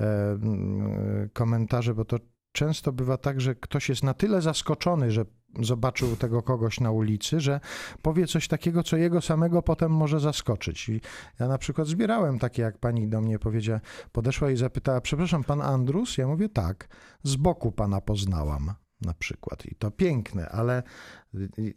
e, 0.00 0.30
mm, 0.30 1.28
komentarze, 1.32 1.94
bo 1.94 2.04
to 2.04 2.18
często 2.52 2.92
bywa 2.92 3.16
tak, 3.16 3.40
że 3.40 3.54
ktoś 3.54 3.88
jest 3.88 4.02
na 4.02 4.14
tyle 4.14 4.42
zaskoczony, 4.42 5.10
że 5.10 5.24
zobaczył 5.62 6.16
tego 6.16 6.42
kogoś 6.42 6.80
na 6.80 6.90
ulicy, 6.90 7.40
że 7.40 7.60
powie 8.02 8.26
coś 8.26 8.48
takiego, 8.48 8.82
co 8.82 8.96
jego 8.96 9.20
samego 9.20 9.62
potem 9.62 9.92
może 9.92 10.20
zaskoczyć. 10.20 10.88
I 10.88 11.00
ja 11.40 11.48
na 11.48 11.58
przykład 11.58 11.88
zbierałem 11.88 12.38
takie, 12.38 12.62
jak 12.62 12.78
pani 12.78 13.08
do 13.08 13.20
mnie 13.20 13.38
powiedziała, 13.38 13.80
podeszła 14.12 14.50
i 14.50 14.56
zapytała, 14.56 15.00
przepraszam, 15.00 15.44
pan 15.44 15.62
Andrus? 15.62 16.18
Ja 16.18 16.26
mówię, 16.26 16.48
tak, 16.48 16.88
z 17.22 17.36
boku 17.36 17.72
pana 17.72 18.00
poznałam 18.00 18.74
na 19.00 19.14
przykład. 19.14 19.66
I 19.66 19.74
to 19.74 19.90
piękne, 19.90 20.48
ale 20.48 20.82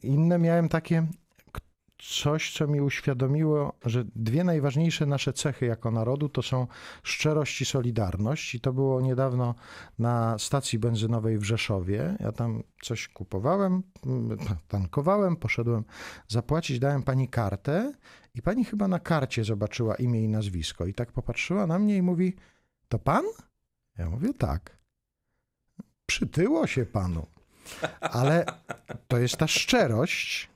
inne 0.02 0.38
miałem 0.38 0.70
takie 0.70 1.08
coś, 2.00 2.54
co 2.54 2.68
mi 2.68 2.82
uświadomiło, 2.82 3.74
że 3.86 4.04
dwie 4.16 4.44
najważniejsze 4.44 5.06
nasze 5.06 5.34
cechy 5.34 5.66
jako 5.66 5.92
narodu 5.92 6.30
to 6.30 6.42
są 6.42 6.68
szczerość 7.04 7.62
i 7.62 7.66
solidarność. 7.66 8.56
I 8.56 8.60
to 8.60 8.74
było 8.74 9.02
niedawno 9.02 9.56
na 10.00 10.38
stacji 10.40 10.80
benzynowej 10.80 11.38
w 11.38 11.44
Rzeszowie. 11.44 12.18
Ja 12.20 12.32
tam 12.32 12.64
coś 12.82 13.08
kupowałem, 13.08 13.84
tankowałem, 14.68 15.36
poszedłem 15.36 15.84
zapłacić, 16.28 16.80
dałem 16.80 17.04
pani 17.04 17.28
kartę 17.28 17.94
i 18.34 18.42
pani 18.42 18.66
chyba 18.66 18.88
na 18.88 19.00
karcie 19.00 19.44
zobaczyła 19.44 19.96
imię 19.96 20.24
i 20.24 20.30
nazwisko. 20.30 20.86
I 20.86 20.94
tak 20.94 21.12
popatrzyła 21.12 21.68
na 21.68 21.80
mnie 21.80 21.98
i 21.98 22.02
mówi, 22.02 22.36
to 22.88 23.00
pan? 23.00 23.26
Ja 23.98 24.10
mówię, 24.10 24.34
tak. 24.34 24.78
Przytyło 26.06 26.68
się 26.68 26.86
panu. 26.86 27.28
Ale 28.02 28.46
to 29.08 29.18
jest 29.18 29.38
ta 29.38 29.48
szczerość, 29.48 30.50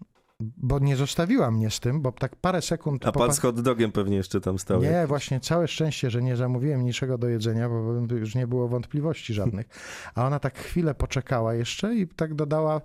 bo 0.57 0.79
nie 0.79 0.95
zostawiła 0.95 1.51
mnie 1.51 1.69
z 1.69 1.79
tym, 1.79 2.01
bo 2.01 2.11
tak 2.11 2.35
parę 2.35 2.61
sekund... 2.61 3.05
A 3.05 3.11
pan 3.11 3.29
popa- 3.29 3.33
z 3.33 3.39
hot 3.39 3.61
dogiem 3.61 3.91
pewnie 3.91 4.17
jeszcze 4.17 4.41
tam 4.41 4.59
stał. 4.59 4.81
nie, 4.81 5.07
właśnie 5.07 5.39
całe 5.39 5.67
szczęście, 5.67 6.09
że 6.09 6.21
nie 6.21 6.35
zamówiłem 6.35 6.83
niczego 6.83 7.17
do 7.17 7.29
jedzenia, 7.29 7.69
bo 7.69 8.15
już 8.15 8.35
nie 8.35 8.47
było 8.47 8.67
wątpliwości 8.67 9.33
żadnych. 9.33 9.67
A 10.15 10.27
ona 10.27 10.39
tak 10.39 10.57
chwilę 10.57 10.95
poczekała 10.95 11.53
jeszcze 11.53 11.95
i 11.95 12.07
tak 12.07 12.33
dodała, 12.33 12.81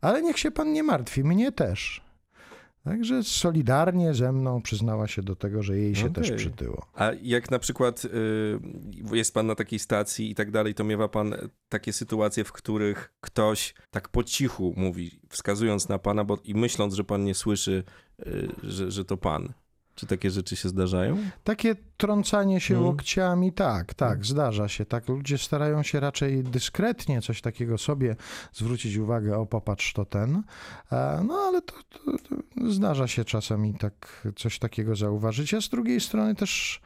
ale 0.00 0.22
niech 0.22 0.38
się 0.38 0.50
pan 0.50 0.72
nie 0.72 0.82
martwi, 0.82 1.24
mnie 1.24 1.52
też. 1.52 2.05
Także 2.86 3.22
solidarnie 3.22 4.14
ze 4.14 4.32
mną 4.32 4.62
przyznała 4.62 5.06
się 5.08 5.22
do 5.22 5.36
tego, 5.36 5.62
że 5.62 5.78
jej 5.78 5.94
się 5.94 6.12
też 6.12 6.26
Okej. 6.26 6.38
przytyło. 6.38 6.86
A 6.94 7.10
jak 7.22 7.50
na 7.50 7.58
przykład 7.58 8.04
y, 8.04 9.16
jest 9.16 9.34
pan 9.34 9.46
na 9.46 9.54
takiej 9.54 9.78
stacji 9.78 10.30
i 10.30 10.34
tak 10.34 10.50
dalej, 10.50 10.74
to 10.74 10.84
miewa 10.84 11.08
pan 11.08 11.34
takie 11.68 11.92
sytuacje, 11.92 12.44
w 12.44 12.52
których 12.52 13.12
ktoś 13.20 13.74
tak 13.90 14.08
po 14.08 14.24
cichu 14.24 14.74
mówi, 14.76 15.20
wskazując 15.28 15.88
na 15.88 15.98
pana 15.98 16.24
bo, 16.24 16.38
i 16.44 16.54
myśląc, 16.54 16.94
że 16.94 17.04
pan 17.04 17.24
nie 17.24 17.34
słyszy, 17.34 17.84
y, 18.26 18.48
że, 18.62 18.90
że 18.90 19.04
to 19.04 19.16
pan. 19.16 19.52
Czy 19.94 20.06
takie 20.06 20.30
rzeczy 20.30 20.56
się 20.56 20.68
zdarzają? 20.68 21.18
Takie 21.44 21.76
trącanie 21.96 22.60
się 22.60 22.74
Mm. 22.74 22.86
łokciami, 22.86 23.52
tak, 23.52 23.94
tak, 23.94 24.26
zdarza 24.26 24.68
się. 24.68 24.84
Tak, 24.86 25.08
ludzie 25.08 25.38
starają 25.38 25.82
się 25.82 26.00
raczej 26.00 26.42
dyskretnie 26.44 27.22
coś 27.22 27.40
takiego 27.40 27.78
sobie 27.78 28.16
zwrócić 28.52 28.96
uwagę, 28.96 29.38
o 29.38 29.46
popatrz 29.46 29.92
to 29.92 30.04
ten. 30.04 30.42
E, 30.92 31.22
No 31.26 31.34
ale 31.34 31.62
to, 31.62 31.74
to, 31.88 31.98
to 32.28 32.70
zdarza 32.70 33.06
się 33.06 33.24
czasami 33.24 33.74
tak 33.74 34.26
coś 34.36 34.58
takiego 34.58 34.96
zauważyć. 34.96 35.54
A 35.54 35.60
z 35.60 35.68
drugiej 35.68 36.00
strony 36.00 36.34
też 36.34 36.80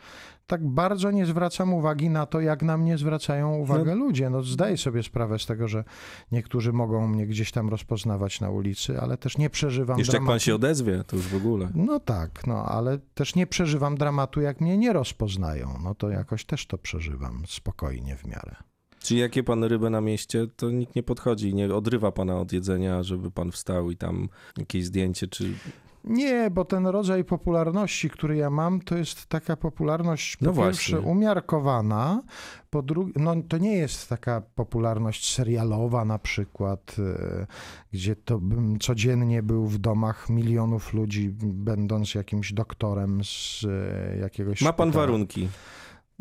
tak 0.47 0.67
bardzo 0.67 1.11
nie 1.11 1.27
zwracam 1.27 1.75
uwagi 1.75 2.11
na 2.11 2.27
to, 2.27 2.41
jak 2.41 2.63
na 2.63 2.77
mnie 2.77 2.99
zwracają 2.99 3.57
uwagę 3.57 3.95
ludzie. 3.95 4.31
No 4.31 4.43
zdaję 4.43 4.77
sobie 4.77 5.03
sprawę 5.03 5.39
z 5.39 5.47
tego, 5.47 5.69
że 5.69 5.85
niektórzy 6.33 6.73
mogą 6.73 7.09
mnie 7.09 7.27
gdzieś 7.27 7.53
tam 7.53 7.69
rozpoznawać 7.69 8.41
na 8.41 8.51
ulicy, 8.51 9.01
ale 9.01 9.17
też 9.17 9.39
nie 9.39 9.51
przeżywam 9.51 9.99
Jeszcze 9.99 10.13
jak 10.13 10.21
pan 10.21 10.27
dramatu. 10.27 10.45
się 10.45 10.55
odezwie, 10.55 11.05
to 11.07 11.17
już 11.17 11.27
w 11.27 11.37
ogóle. 11.37 11.69
No 11.75 12.01
tak, 12.01 12.47
no 12.47 12.65
ale 12.65 12.99
też 13.15 13.35
nie 13.35 13.47
przeżywam 13.47 13.97
dramatu, 13.97 14.41
jak 14.41 14.61
mnie 14.61 14.79
nie 14.79 14.93
rozpoznają. 15.01 15.79
No 15.83 15.95
to 15.95 16.11
jakoś 16.11 16.45
też 16.45 16.67
to 16.67 16.79
przeżywam 16.79 17.43
spokojnie 17.47 18.17
w 18.17 18.25
miarę. 18.25 18.57
Czyli 19.03 19.21
jakie 19.21 19.43
pan 19.43 19.65
rybę 19.65 19.91
na 19.91 20.01
mieście, 20.01 20.47
to 20.57 20.71
nikt 20.71 20.97
nie 20.97 21.03
podchodzi, 21.03 21.55
nie 21.55 21.75
odrywa 21.75 22.13
pana 22.13 22.39
od 22.39 22.53
jedzenia, 22.53 23.03
żeby 23.03 23.31
pan 23.31 23.53
wstał 23.53 23.91
i 23.91 23.97
tam 23.97 24.29
jakieś 24.59 24.85
zdjęcie, 24.85 25.27
czy... 25.29 25.55
Nie, 26.05 26.51
bo 26.51 26.65
ten 26.65 26.87
rodzaj 26.87 27.25
popularności, 27.25 28.11
który 28.11 28.37
ja 28.37 28.51
mam, 28.51 28.81
to 28.81 28.97
jest 28.97 29.27
taka 29.27 29.57
popularność 29.57 30.37
po 30.37 30.45
No 30.45 30.53
pierwsze 30.53 30.93
właśnie. 30.93 31.11
umiarkowana, 31.11 32.23
po 32.71 32.83
drugie, 32.83 33.13
no 33.17 33.35
to 33.49 33.59
nie 33.59 33.77
jest 33.77 34.09
taka 34.09 34.41
popularność 34.55 35.35
serialowa 35.35 36.05
na 36.05 36.19
przykład, 36.19 36.97
e, 36.99 37.47
gdzie 37.93 38.17
to 38.17 38.39
bym 38.39 38.79
codziennie 38.79 39.43
był 39.43 39.67
w 39.67 39.79
domach 39.79 40.31
milionów 40.31 40.95
ludzi, 40.95 41.31
będąc 41.43 42.15
jakimś 42.15 42.53
doktorem 42.53 43.25
z 43.25 43.65
e, 43.65 44.19
jakiegoś 44.19 44.63
Ma 44.63 44.73
pan 44.73 44.89
szpitala. 44.89 45.07
warunki. 45.07 45.49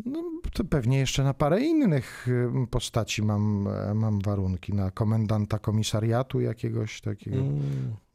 No, 0.06 0.22
to 0.52 0.64
pewnie 0.64 0.98
jeszcze 0.98 1.24
na 1.24 1.34
parę 1.34 1.60
innych 1.60 2.28
y, 2.28 2.66
postaci 2.70 3.22
mam, 3.22 3.68
e, 3.68 3.94
mam 3.94 4.20
warunki. 4.20 4.74
Na 4.74 4.90
komendanta 4.90 5.58
komisariatu 5.58 6.40
jakiegoś 6.40 7.00
takiego. 7.00 7.36
Mm. 7.36 7.60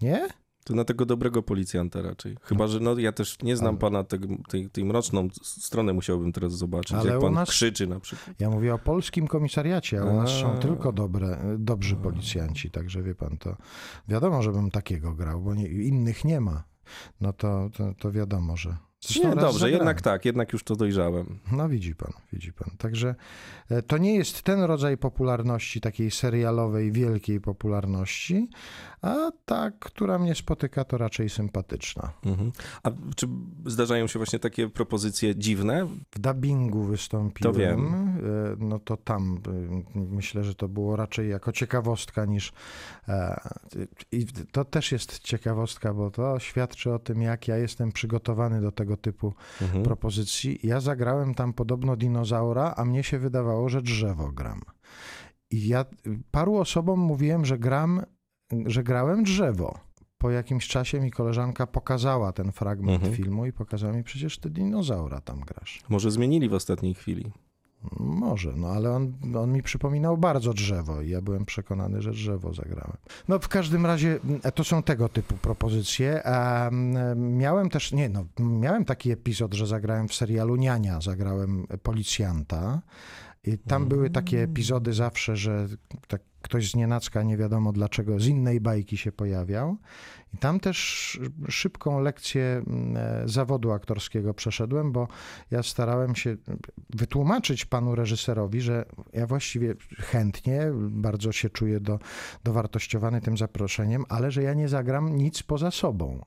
Nie? 0.01 0.27
To 0.67 0.75
na 0.75 0.83
tego 0.85 1.05
dobrego 1.05 1.43
policjanta 1.43 2.01
raczej. 2.01 2.37
Chyba, 2.41 2.67
że 2.67 2.79
no 2.79 2.97
ja 2.99 3.11
też 3.11 3.37
nie 3.43 3.57
znam 3.57 3.69
Ale- 3.69 3.77
pana, 3.77 4.03
tego, 4.03 4.27
tej, 4.49 4.69
tej 4.69 4.85
mroczną 4.85 5.27
stronę 5.41 5.93
musiałbym 5.93 6.31
teraz 6.31 6.53
zobaczyć, 6.53 6.93
Ale 6.97 7.11
jak 7.11 7.21
pan 7.21 7.33
nas- 7.33 7.49
krzyczy 7.49 7.87
na 7.87 7.99
przykład. 7.99 8.35
Ja 8.39 8.49
mówię 8.49 8.73
o 8.73 8.79
polskim 8.79 9.27
komisariacie, 9.27 10.01
a 10.01 10.05
u 10.05 10.15
nas 10.15 10.29
są 10.29 10.57
tylko 10.57 10.91
dobre, 10.91 11.37
dobrzy 11.59 11.95
policjanci, 11.95 12.71
także 12.71 13.03
wie 13.03 13.15
pan, 13.15 13.37
to 13.37 13.55
wiadomo, 14.07 14.41
żebym 14.41 14.71
takiego 14.71 15.13
grał, 15.13 15.41
bo 15.41 15.55
nie, 15.55 15.67
innych 15.67 16.25
nie 16.25 16.41
ma. 16.41 16.63
No 17.21 17.33
to, 17.33 17.69
to, 17.77 17.93
to 17.99 18.11
wiadomo, 18.11 18.57
że... 18.57 18.77
Zresztą 18.99 19.29
Nie, 19.29 19.35
dobrze, 19.35 19.51
zagrałem. 19.53 19.73
jednak 19.73 20.01
tak, 20.01 20.25
jednak 20.25 20.53
już 20.53 20.63
to 20.63 20.75
dojrzałem. 20.75 21.39
No 21.51 21.69
widzi 21.69 21.95
pan, 21.95 22.11
widzi 22.33 22.53
pan. 22.53 22.71
Także 22.77 23.15
e, 23.69 23.81
to 23.81 23.97
nie 23.97 24.15
jest 24.15 24.41
ten 24.43 24.61
rodzaj 24.61 24.97
popularności, 24.97 25.81
takiej 25.81 26.11
serialowej, 26.11 26.91
wielkiej 26.91 27.41
popularności, 27.41 28.49
a 29.05 29.31
ta, 29.45 29.71
która 29.79 30.19
mnie 30.19 30.35
spotyka, 30.35 30.83
to 30.83 30.97
raczej 30.97 31.29
sympatyczna. 31.29 32.13
Mhm. 32.25 32.51
A 32.83 32.91
czy 33.15 33.27
zdarzają 33.65 34.07
się 34.07 34.19
właśnie 34.19 34.39
takie 34.39 34.69
propozycje 34.69 35.35
dziwne? 35.35 35.87
W 36.15 36.19
dubbingu 36.19 36.83
wystąpiłem. 36.83 37.53
To 37.53 37.59
wiem. 37.59 37.85
e, 37.95 38.55
No 38.59 38.79
to 38.79 38.97
tam 38.97 39.39
e, 39.95 39.99
myślę, 39.99 40.43
że 40.43 40.55
to 40.55 40.67
było 40.67 40.95
raczej 40.95 41.29
jako 41.29 41.51
ciekawostka 41.51 42.25
niż. 42.25 42.53
e, 43.07 43.39
I 44.11 44.25
to 44.51 44.65
też 44.65 44.91
jest 44.91 45.19
ciekawostka, 45.19 45.93
bo 45.93 46.11
to 46.11 46.39
świadczy 46.39 46.93
o 46.93 46.99
tym, 46.99 47.21
jak 47.21 47.47
ja 47.47 47.57
jestem 47.57 47.91
przygotowany 47.91 48.61
do 48.61 48.71
tego 48.71 48.97
typu 48.97 49.33
Mhm. 49.61 49.83
propozycji. 49.83 50.59
Ja 50.63 50.79
zagrałem 50.79 51.33
tam 51.35 51.53
podobno 51.53 51.95
dinozaura, 51.95 52.73
a 52.77 52.85
mnie 52.85 53.03
się 53.03 53.19
wydawało, 53.19 53.69
że 53.69 53.81
drzewo 53.81 54.31
gram. 54.31 54.61
I 55.51 55.67
ja 55.67 55.85
paru 56.31 56.55
osobom 56.55 56.99
mówiłem, 56.99 57.45
że 57.45 57.57
gram, 57.59 58.01
że 58.65 58.83
grałem 58.83 59.23
drzewo. 59.23 59.79
Po 60.17 60.31
jakimś 60.31 60.67
czasie 60.67 60.99
mi 60.99 61.11
koleżanka 61.11 61.67
pokazała 61.67 62.31
ten 62.33 62.51
fragment 62.51 62.95
Mhm. 63.03 63.13
filmu 63.13 63.45
i 63.45 63.53
pokazała 63.53 63.93
mi, 63.93 64.03
przecież 64.03 64.37
ty 64.37 64.49
dinozaura 64.49 65.21
tam 65.21 65.39
grasz. 65.39 65.81
Może 65.89 66.11
zmienili 66.11 66.49
w 66.49 66.53
ostatniej 66.53 66.93
chwili. 66.93 67.31
Może, 67.99 68.53
no 68.55 68.67
ale 68.67 68.91
on, 68.91 69.13
on 69.37 69.51
mi 69.51 69.63
przypominał 69.63 70.17
bardzo 70.17 70.53
drzewo 70.53 71.01
i 71.01 71.09
ja 71.09 71.21
byłem 71.21 71.45
przekonany, 71.45 72.01
że 72.01 72.11
drzewo 72.11 72.53
zagrałem. 72.53 72.97
No 73.27 73.39
w 73.39 73.47
każdym 73.47 73.85
razie 73.85 74.19
m, 74.29 74.39
to 74.55 74.63
są 74.63 74.83
tego 74.83 75.09
typu 75.09 75.35
propozycje. 75.35 76.27
A, 76.27 76.69
miałem 77.15 77.69
też, 77.69 77.91
nie 77.91 78.09
no, 78.09 78.25
miałem 78.39 78.85
taki 78.85 79.11
epizod, 79.11 79.53
że 79.53 79.67
zagrałem 79.67 80.07
w 80.07 80.13
serialu 80.13 80.55
Niania, 80.55 81.01
zagrałem 81.01 81.67
policjanta 81.83 82.81
i 83.43 83.57
tam 83.57 83.85
były 83.87 84.09
takie 84.09 84.43
epizody 84.43 84.93
zawsze, 84.93 85.35
że 85.37 85.67
tak 86.07 86.21
ktoś 86.45 86.71
z 86.71 86.75
nienacka 86.75 87.23
nie 87.23 87.37
wiadomo 87.37 87.71
dlaczego 87.73 88.19
z 88.19 88.27
innej 88.27 88.61
bajki 88.61 88.97
się 88.97 89.11
pojawiał. 89.11 89.77
I 90.33 90.37
tam 90.37 90.59
też 90.59 91.19
szybką 91.49 91.99
lekcję 91.99 92.63
m, 92.67 92.97
e, 92.97 93.23
zawodu 93.25 93.71
aktorskiego 93.71 94.33
przeszedłem, 94.33 94.91
bo 94.91 95.07
ja 95.51 95.63
starałem 95.63 96.15
się 96.15 96.35
wytłumaczyć 96.89 97.65
panu 97.65 97.95
reżyserowi, 97.95 98.61
że 98.61 98.85
ja 99.13 99.27
właściwie 99.27 99.75
chętnie, 99.97 100.61
bardzo 100.75 101.31
się 101.31 101.49
czuję 101.49 101.79
do, 101.79 101.99
dowartościowany 102.43 103.21
tym 103.21 103.37
zaproszeniem, 103.37 104.03
ale 104.09 104.31
że 104.31 104.43
ja 104.43 104.53
nie 104.53 104.67
zagram 104.67 105.15
nic 105.17 105.43
poza 105.43 105.71
sobą. 105.71 106.25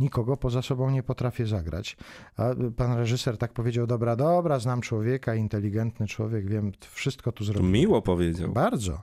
Nikogo 0.00 0.36
poza 0.36 0.62
sobą 0.62 0.90
nie 0.90 1.02
potrafię 1.02 1.46
zagrać. 1.46 1.96
A 2.36 2.44
pan 2.76 2.96
reżyser 2.96 3.38
tak 3.38 3.52
powiedział, 3.52 3.86
dobra, 3.86 4.16
dobra, 4.16 4.58
znam 4.58 4.80
człowieka, 4.80 5.34
inteligentny 5.34 6.06
człowiek, 6.06 6.48
wiem, 6.48 6.72
wszystko 6.90 7.32
tu 7.32 7.38
To 7.38 7.44
zrobiłem. 7.44 7.72
miło 7.72 8.02
powiedział. 8.02 8.52
Bardzo. 8.52 9.02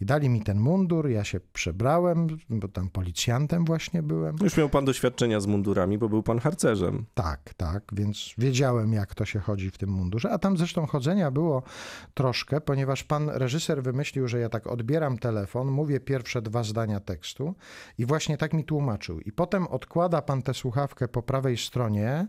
I 0.00 0.04
dali 0.06 0.28
mi 0.28 0.42
ten 0.42 0.60
mundur, 0.60 1.08
ja 1.08 1.24
się 1.24 1.40
przebrałem, 1.52 2.26
bo 2.50 2.68
tam 2.68 2.88
policjantem 2.90 3.64
właśnie 3.64 3.81
byłem. 4.02 4.36
Już 4.42 4.56
miał 4.56 4.68
pan 4.68 4.84
doświadczenia 4.84 5.40
z 5.40 5.46
mundurami, 5.46 5.98
bo 5.98 6.08
był 6.08 6.22
pan 6.22 6.38
harcerzem. 6.38 7.04
Tak, 7.14 7.54
tak, 7.56 7.82
więc 7.92 8.34
wiedziałem, 8.38 8.92
jak 8.92 9.14
to 9.14 9.24
się 9.24 9.38
chodzi 9.38 9.70
w 9.70 9.78
tym 9.78 9.90
mundurze. 9.90 10.30
A 10.30 10.38
tam 10.38 10.56
zresztą 10.56 10.86
chodzenia 10.86 11.30
było 11.30 11.62
troszkę, 12.14 12.60
ponieważ 12.60 13.04
pan 13.04 13.28
reżyser 13.28 13.82
wymyślił, 13.82 14.28
że 14.28 14.38
ja 14.40 14.48
tak 14.48 14.66
odbieram 14.66 15.18
telefon, 15.18 15.68
mówię 15.70 16.00
pierwsze 16.00 16.42
dwa 16.42 16.62
zdania 16.62 17.00
tekstu 17.00 17.54
i 17.98 18.06
właśnie 18.06 18.38
tak 18.38 18.52
mi 18.52 18.64
tłumaczył. 18.64 19.20
I 19.20 19.32
potem 19.32 19.66
odkłada 19.66 20.22
pan 20.22 20.42
tę 20.42 20.54
słuchawkę 20.54 21.08
po 21.08 21.22
prawej 21.22 21.56
stronie, 21.56 22.26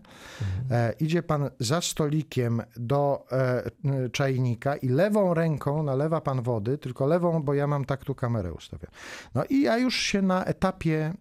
e, 0.70 0.92
idzie 1.00 1.22
pan 1.22 1.50
za 1.58 1.80
stolikiem 1.80 2.62
do 2.76 3.26
e, 3.32 4.10
czajnika 4.10 4.76
i 4.76 4.88
lewą 4.88 5.34
ręką 5.34 5.82
nalewa 5.82 6.20
pan 6.20 6.42
wody, 6.42 6.78
tylko 6.78 7.06
lewą, 7.06 7.42
bo 7.42 7.54
ja 7.54 7.66
mam 7.66 7.84
tak 7.84 8.04
tu 8.04 8.14
kamerę 8.14 8.52
ustawioną. 8.52 8.92
No 9.34 9.44
i 9.44 9.60
ja 9.60 9.78
już 9.78 9.96
się 9.96 10.22
na 10.22 10.44
etapie 10.44 11.14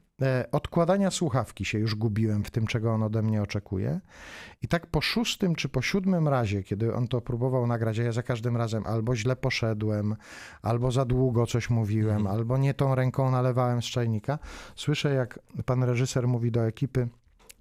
odkładania 0.52 1.12
słuchawki 1.12 1.66
się 1.66 1.80
już 1.80 1.96
gubiłem 1.96 2.44
w 2.44 2.52
tym, 2.52 2.68
czego 2.68 2.94
on 2.94 3.04
ode 3.04 3.22
mnie 3.22 3.42
oczekuje. 3.42 4.00
I 4.62 4.68
tak 4.68 4.88
po 4.88 5.02
szóstym 5.02 5.56
czy 5.56 5.70
po 5.70 5.82
siódmym 5.82 6.28
razie, 6.28 6.64
kiedy 6.64 6.96
on 6.96 7.08
to 7.08 7.22
próbował 7.22 7.68
nagrać, 7.68 8.00
a 8.00 8.04
ja 8.04 8.12
za 8.12 8.24
każdym 8.24 8.58
razem 8.58 8.88
albo 8.88 9.16
źle 9.16 9.36
poszedłem, 9.36 10.16
albo 10.62 10.92
za 10.92 11.06
długo 11.06 11.46
coś 11.46 11.70
mówiłem, 11.70 12.28
albo 12.28 12.58
nie 12.58 12.74
tą 12.74 12.96
ręką 12.96 13.32
nalewałem 13.32 13.82
z 13.82 13.86
czajnika, 13.86 14.40
słyszę 14.76 15.14
jak 15.14 15.40
pan 15.66 15.84
reżyser 15.84 16.28
mówi 16.28 16.52
do 16.52 16.66
ekipy, 16.66 17.08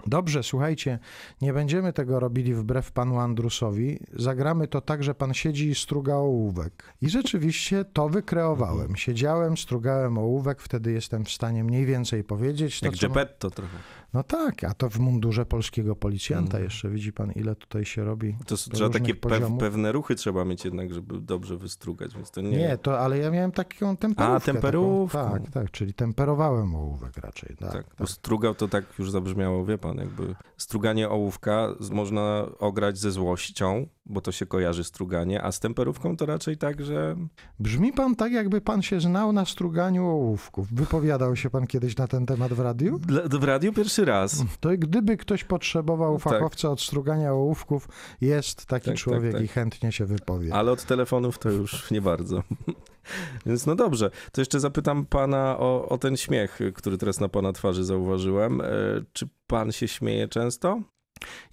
Dobrze, 0.06 0.42
słuchajcie, 0.42 0.98
nie 1.40 1.52
będziemy 1.52 1.92
tego 1.92 2.20
robili 2.20 2.54
wbrew 2.54 2.92
panu 2.92 3.18
Andrusowi. 3.18 3.98
Zagramy 4.12 4.68
to 4.68 4.80
tak, 4.80 5.04
że 5.04 5.14
pan 5.14 5.34
siedzi 5.34 5.68
i 5.68 5.74
struga 5.74 6.14
ołówek. 6.14 6.94
I 7.02 7.08
rzeczywiście 7.08 7.84
to 7.84 8.08
wykreowałem. 8.08 8.96
Siedziałem, 8.96 9.56
strugałem 9.56 10.18
ołówek, 10.18 10.60
wtedy 10.60 10.92
jestem 10.92 11.24
w 11.24 11.30
stanie 11.30 11.64
mniej 11.64 11.86
więcej 11.86 12.24
powiedzieć. 12.24 12.80
To, 12.80 12.86
Jak 12.86 12.96
Geppetto 12.96 13.50
trochę. 13.50 13.76
No 14.14 14.22
tak, 14.22 14.64
a 14.64 14.75
to 14.75 14.90
w 14.90 14.98
mundurze 14.98 15.46
polskiego 15.46 15.96
policjanta 15.96 16.44
Mhm. 16.44 16.64
jeszcze. 16.64 16.90
Widzi 16.90 17.12
pan, 17.12 17.33
ile 17.33 17.57
tutaj 17.57 17.85
się 17.85 18.05
robi. 18.05 18.37
To 18.46 18.57
trzeba 18.57 18.90
takie 18.90 19.14
poziomów. 19.14 19.61
pewne 19.61 19.92
ruchy 19.92 20.14
trzeba 20.14 20.44
mieć 20.44 20.64
jednak, 20.64 20.94
żeby 20.94 21.20
dobrze 21.20 21.57
wystrugać, 21.57 22.14
więc 22.14 22.31
to 22.31 22.40
nie... 22.40 22.51
Nie, 22.51 22.79
to, 22.79 22.98
ale 23.01 23.18
ja 23.18 23.31
miałem 23.31 23.53
taką 23.53 23.96
temperówkę. 23.96 24.37
A, 24.37 24.40
temperówkę. 24.40 25.18
Taką, 25.18 25.44
tak, 25.44 25.51
tak, 25.53 25.70
czyli 25.70 25.94
temperowałem 25.94 26.75
ołówek 26.75 27.16
raczej. 27.16 27.57
Tak, 27.57 27.72
tak, 27.72 27.94
tak. 27.94 28.09
strugał 28.09 28.55
to 28.55 28.68
tak 28.68 28.85
już 28.98 29.11
zabrzmiało, 29.11 29.64
wie 29.66 29.79
pan. 29.79 29.96
jakby 29.96 30.35
struganie 30.57 31.09
ołówka 31.09 31.68
można 31.90 32.46
ograć 32.59 32.98
ze 32.98 33.11
złością, 33.11 33.87
bo 34.06 34.20
to 34.20 34.32
się 34.32 34.46
kojarzy 34.46 34.84
struganie, 34.84 35.42
a 35.42 35.52
z 35.52 35.60
temperówką 35.60 36.16
to 36.16 36.26
raczej 36.26 36.56
tak, 36.56 36.84
że 36.84 37.16
Brzmi 37.58 37.92
pan 37.92 38.16
tak, 38.16 38.32
jakby 38.32 38.60
pan 38.60 38.82
się 38.82 39.00
znał 39.00 39.32
na 39.32 39.44
struganiu 39.44 40.06
ołówków. 40.06 40.72
Wypowiadał 40.74 41.36
się 41.36 41.50
pan 41.50 41.66
kiedyś 41.66 41.96
na 41.96 42.08
ten 42.08 42.26
temat 42.26 42.52
w 42.52 42.60
radiu? 42.60 42.98
Dla- 42.98 43.22
w 43.40 43.44
radiu 43.44 43.72
pierwszy 43.72 44.04
raz. 44.04 44.44
To 44.60 44.68
gdyby 44.78 45.16
ktoś 45.16 45.44
potrzebował 45.44 46.14
Tak. 46.18 46.22
fachowca 46.32 46.70
od 46.70 46.80
strugania 46.80 47.32
ołówków, 47.32 47.88
jest 48.20 48.56
taki 48.66 48.68
Tak, 48.68 48.84
tak, 48.84 48.96
człowiek 48.96 49.32
tak. 49.32 49.42
i 49.42 49.48
chętnie 49.48 49.92
się 49.92 50.04
wypowie. 50.06 50.54
Ale 50.54 50.72
od 50.72 50.84
telefonów 50.84 51.38
to 51.38 51.50
już 51.50 51.90
nie 51.90 52.00
bardzo. 52.02 52.42
Więc 53.46 53.66
no 53.66 53.74
dobrze, 53.74 54.10
to 54.32 54.40
jeszcze 54.40 54.60
zapytam 54.60 55.06
pana 55.06 55.56
o, 55.58 55.88
o 55.88 55.98
ten 55.98 56.16
śmiech, 56.16 56.58
który 56.74 56.98
teraz 56.98 57.20
na 57.20 57.28
pana 57.28 57.52
twarzy 57.52 57.84
zauważyłem. 57.84 58.60
E, 58.60 58.64
Czy 59.12 59.28
pan 59.46 59.72
się 59.72 59.88
śmieje 59.88 60.28
często? 60.28 60.80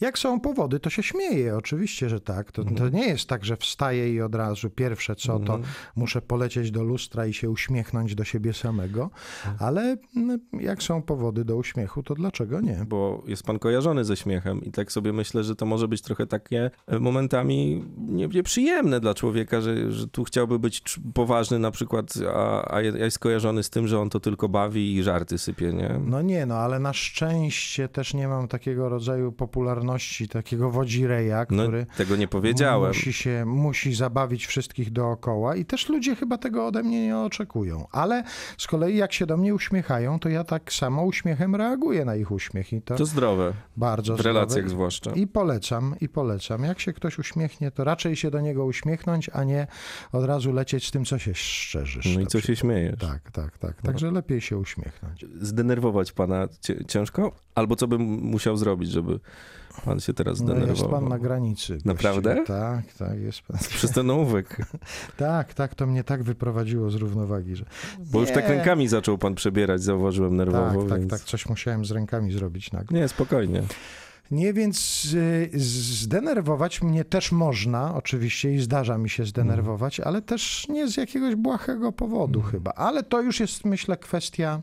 Jak 0.02 0.20
są 0.20 0.40
powody, 0.40 0.80
to 0.80 0.90
się 0.90 1.04
śmieje, 1.04 1.58
oczywiście, 1.58 2.10
że 2.10 2.20
tak. 2.20 2.52
To, 2.52 2.64
to 2.64 2.70
Mhm. 2.70 2.94
nie 2.94 3.08
jest 3.08 3.30
tak, 3.30 3.46
że 3.46 3.58
wstaję 3.58 4.14
i 4.14 4.22
od 4.22 4.36
razu 4.36 4.70
pierwsze 4.70 5.16
co, 5.16 5.40
to 5.40 5.56
Mhm. 5.56 5.64
muszę 5.96 6.22
polecieć 6.22 6.72
do 6.72 6.84
lustra 6.84 7.26
i 7.26 7.34
się 7.34 7.50
uśmiechnąć 7.50 8.16
do 8.16 8.24
siebie 8.24 8.54
samego, 8.54 9.10
ale 9.60 9.98
mm, 10.16 10.40
jak 10.60 10.84
są 10.84 11.02
powody 11.02 11.46
do 11.46 11.56
uśmiechu, 11.56 12.04
to 12.04 12.14
dlaczego 12.16 12.62
nie? 12.62 12.86
Bo 12.88 13.24
jest 13.28 13.44
pan 13.44 13.60
kojarzony 13.60 14.06
ze 14.06 14.16
śmiechem 14.18 14.62
i 14.66 14.72
tak 14.72 14.92
sobie 14.92 15.14
myślę, 15.14 15.44
że 15.44 15.56
to 15.56 15.66
może 15.66 15.88
być 15.88 16.02
trochę 16.02 16.28
takie 16.28 16.72
e, 16.88 17.00
momentami 17.00 17.84
nie- 17.98 18.28
nieprzyjemne 18.28 19.00
dla 19.00 19.14
człowieka, 19.14 19.62
że, 19.62 19.92
że 19.92 20.08
tu 20.08 20.24
chciałby 20.24 20.60
być 20.60 21.00
poważny 21.14 21.60
na 21.60 21.72
przykład, 21.72 22.14
a, 22.34 22.74
a 22.74 22.82
jest 22.82 23.20
kojarzony 23.20 23.64
z 23.64 23.70
tym, 23.70 23.88
że 23.88 24.00
on 24.00 24.10
to 24.10 24.20
tylko 24.20 24.50
bawi 24.50 24.96
i 24.96 25.04
żarty 25.04 25.38
sypie, 25.38 25.74
nie? 25.74 26.00
No 26.06 26.22
nie, 26.22 26.46
no 26.46 26.56
ale 26.56 26.80
na 26.80 26.94
szczęście 26.94 27.88
też 27.90 28.14
nie 28.14 28.28
mam 28.28 28.48
takiego 28.48 28.90
rodzaju 28.90 29.32
popularności, 29.32 29.59
takiego 30.32 30.70
wodzireja, 30.72 31.46
No 31.50 31.64
który 31.64 31.86
tego 31.98 32.16
nie 32.16 32.28
powiedziałem. 32.28 32.88
musi 32.88 33.14
się, 33.14 33.44
musi 33.46 33.94
zabawić 33.96 34.46
wszystkich 34.48 34.92
dookoła 34.92 35.56
i 35.56 35.66
też 35.66 35.90
ludzie 35.90 36.16
chyba 36.16 36.38
tego 36.38 36.68
ode 36.68 36.84
mnie 36.84 37.06
nie 37.06 37.18
oczekują. 37.18 37.86
Ale 37.92 38.24
z 38.58 38.68
kolei 38.68 38.98
jak 38.98 39.14
się 39.14 39.26
do 39.26 39.38
mnie 39.38 39.54
uśmiechają, 39.56 40.20
to 40.20 40.30
ja 40.30 40.44
tak 40.44 40.74
samo 40.74 41.04
uśmiechem 41.04 41.56
reaguję 41.56 42.06
na 42.06 42.16
ich 42.16 42.32
uśmiech 42.32 42.74
i 42.74 42.82
to, 42.82 42.96
To 42.96 43.06
zdrowe, 43.06 43.54
bardzo 43.78 44.16
w 44.16 44.20
relacjach 44.20 44.50
zdrowe. 44.52 44.70
zwłaszcza. 44.70 45.12
I 45.12 45.28
polecam, 45.28 45.96
i 46.02 46.10
polecam. 46.10 46.64
Jak 46.64 46.80
się 46.80 46.94
ktoś 46.94 47.20
uśmiechnie, 47.20 47.72
to 47.72 47.84
raczej 47.84 48.16
się 48.16 48.32
do 48.32 48.40
niego 48.42 48.66
uśmiechnąć, 48.66 49.30
a 49.34 49.44
nie 49.44 49.68
od 50.12 50.26
razu 50.26 50.52
lecieć 50.54 50.88
z 50.88 50.92
tym, 50.92 51.06
co 51.06 51.18
się 51.20 51.34
szczerzysz. 51.36 52.16
No 52.16 52.22
i 52.22 52.28
co 52.28 52.42
się 52.42 52.56
śmiejesz? 52.56 53.00
Tak, 53.00 53.32
tak, 53.32 53.58
tak. 53.58 53.82
Także 53.82 54.12
lepiej 54.12 54.42
się 54.42 54.58
uśmiechnąć. 54.58 55.26
Zdenerwować 55.42 56.12
pana 56.12 56.48
ciężko? 56.88 57.32
Albo 57.56 57.76
co 57.76 57.88
bym 57.88 58.02
musiał 58.02 58.58
zrobić, 58.58 58.90
żeby 58.92 59.20
pan 59.86 60.00
się 60.00 60.14
teraz 60.14 60.42
No 60.42 60.54
jest 60.54 60.60
zdenerwował? 60.62 61.00
pan 61.00 61.10
na 61.10 61.20
granicy. 61.20 61.78
Naprawdę? 61.86 62.36
właściwie. 62.36 62.60
Tak, 62.60 62.94
tak, 62.94 63.20
jest 63.20 63.42
pan. 63.42 63.58
Przez 63.78 63.92
ten 63.92 64.10
ołówek. 64.10 64.58
Tak, 65.18 65.54
tak, 65.54 65.76
to 65.76 65.88
mnie 65.88 66.04
tak 66.04 66.24
wyprowadziło 66.24 66.90
z 66.90 66.96
równowagi, 66.96 67.56
że... 67.56 67.66
Bo 68.00 68.22
już 68.22 68.32
tak 68.32 68.44
Nie. 68.50 68.56
rękami 68.56 68.88
zaczął 68.88 69.18
pan 69.18 69.36
przebierać, 69.36 69.82
zauważyłem 69.84 70.36
nerwowo, 70.36 70.82
Tak, 70.82 70.90
tak, 70.90 71.00
więc... 71.00 71.12
tak, 71.12 71.22
coś 71.22 71.50
musiałem 71.50 71.86
z 71.86 71.92
rękami 71.92 72.32
zrobić 72.34 72.72
nagle. 72.72 73.00
Nie, 73.00 73.08
spokojnie. 73.08 73.64
Nie, 74.32 74.54
więc 74.54 75.08
y, 75.14 75.50
zdenerwować 75.54 76.82
mnie 76.82 77.06
też 77.06 77.32
można, 77.32 77.96
oczywiście, 77.96 78.54
i 78.54 78.60
zdarza 78.60 78.98
mi 78.98 79.10
się 79.10 79.26
zdenerwować, 79.26 80.00
ale 80.00 80.22
też 80.22 80.68
nie 80.68 80.88
z 80.88 80.98
jakiegoś 80.98 81.36
błahego 81.36 81.92
powodu 81.92 82.42
chyba. 82.42 82.72
Ale 82.72 83.04
to 83.04 83.22
już 83.22 83.40
jest, 83.40 83.66
myślę, 83.66 83.98
kwestia 83.98 84.62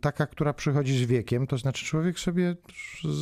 taka, 0.00 0.26
która 0.26 0.52
przychodzi 0.52 1.04
z 1.04 1.06
wiekiem, 1.06 1.46
to 1.46 1.58
znaczy 1.58 1.84
człowiek 1.84 2.18
sobie 2.18 2.56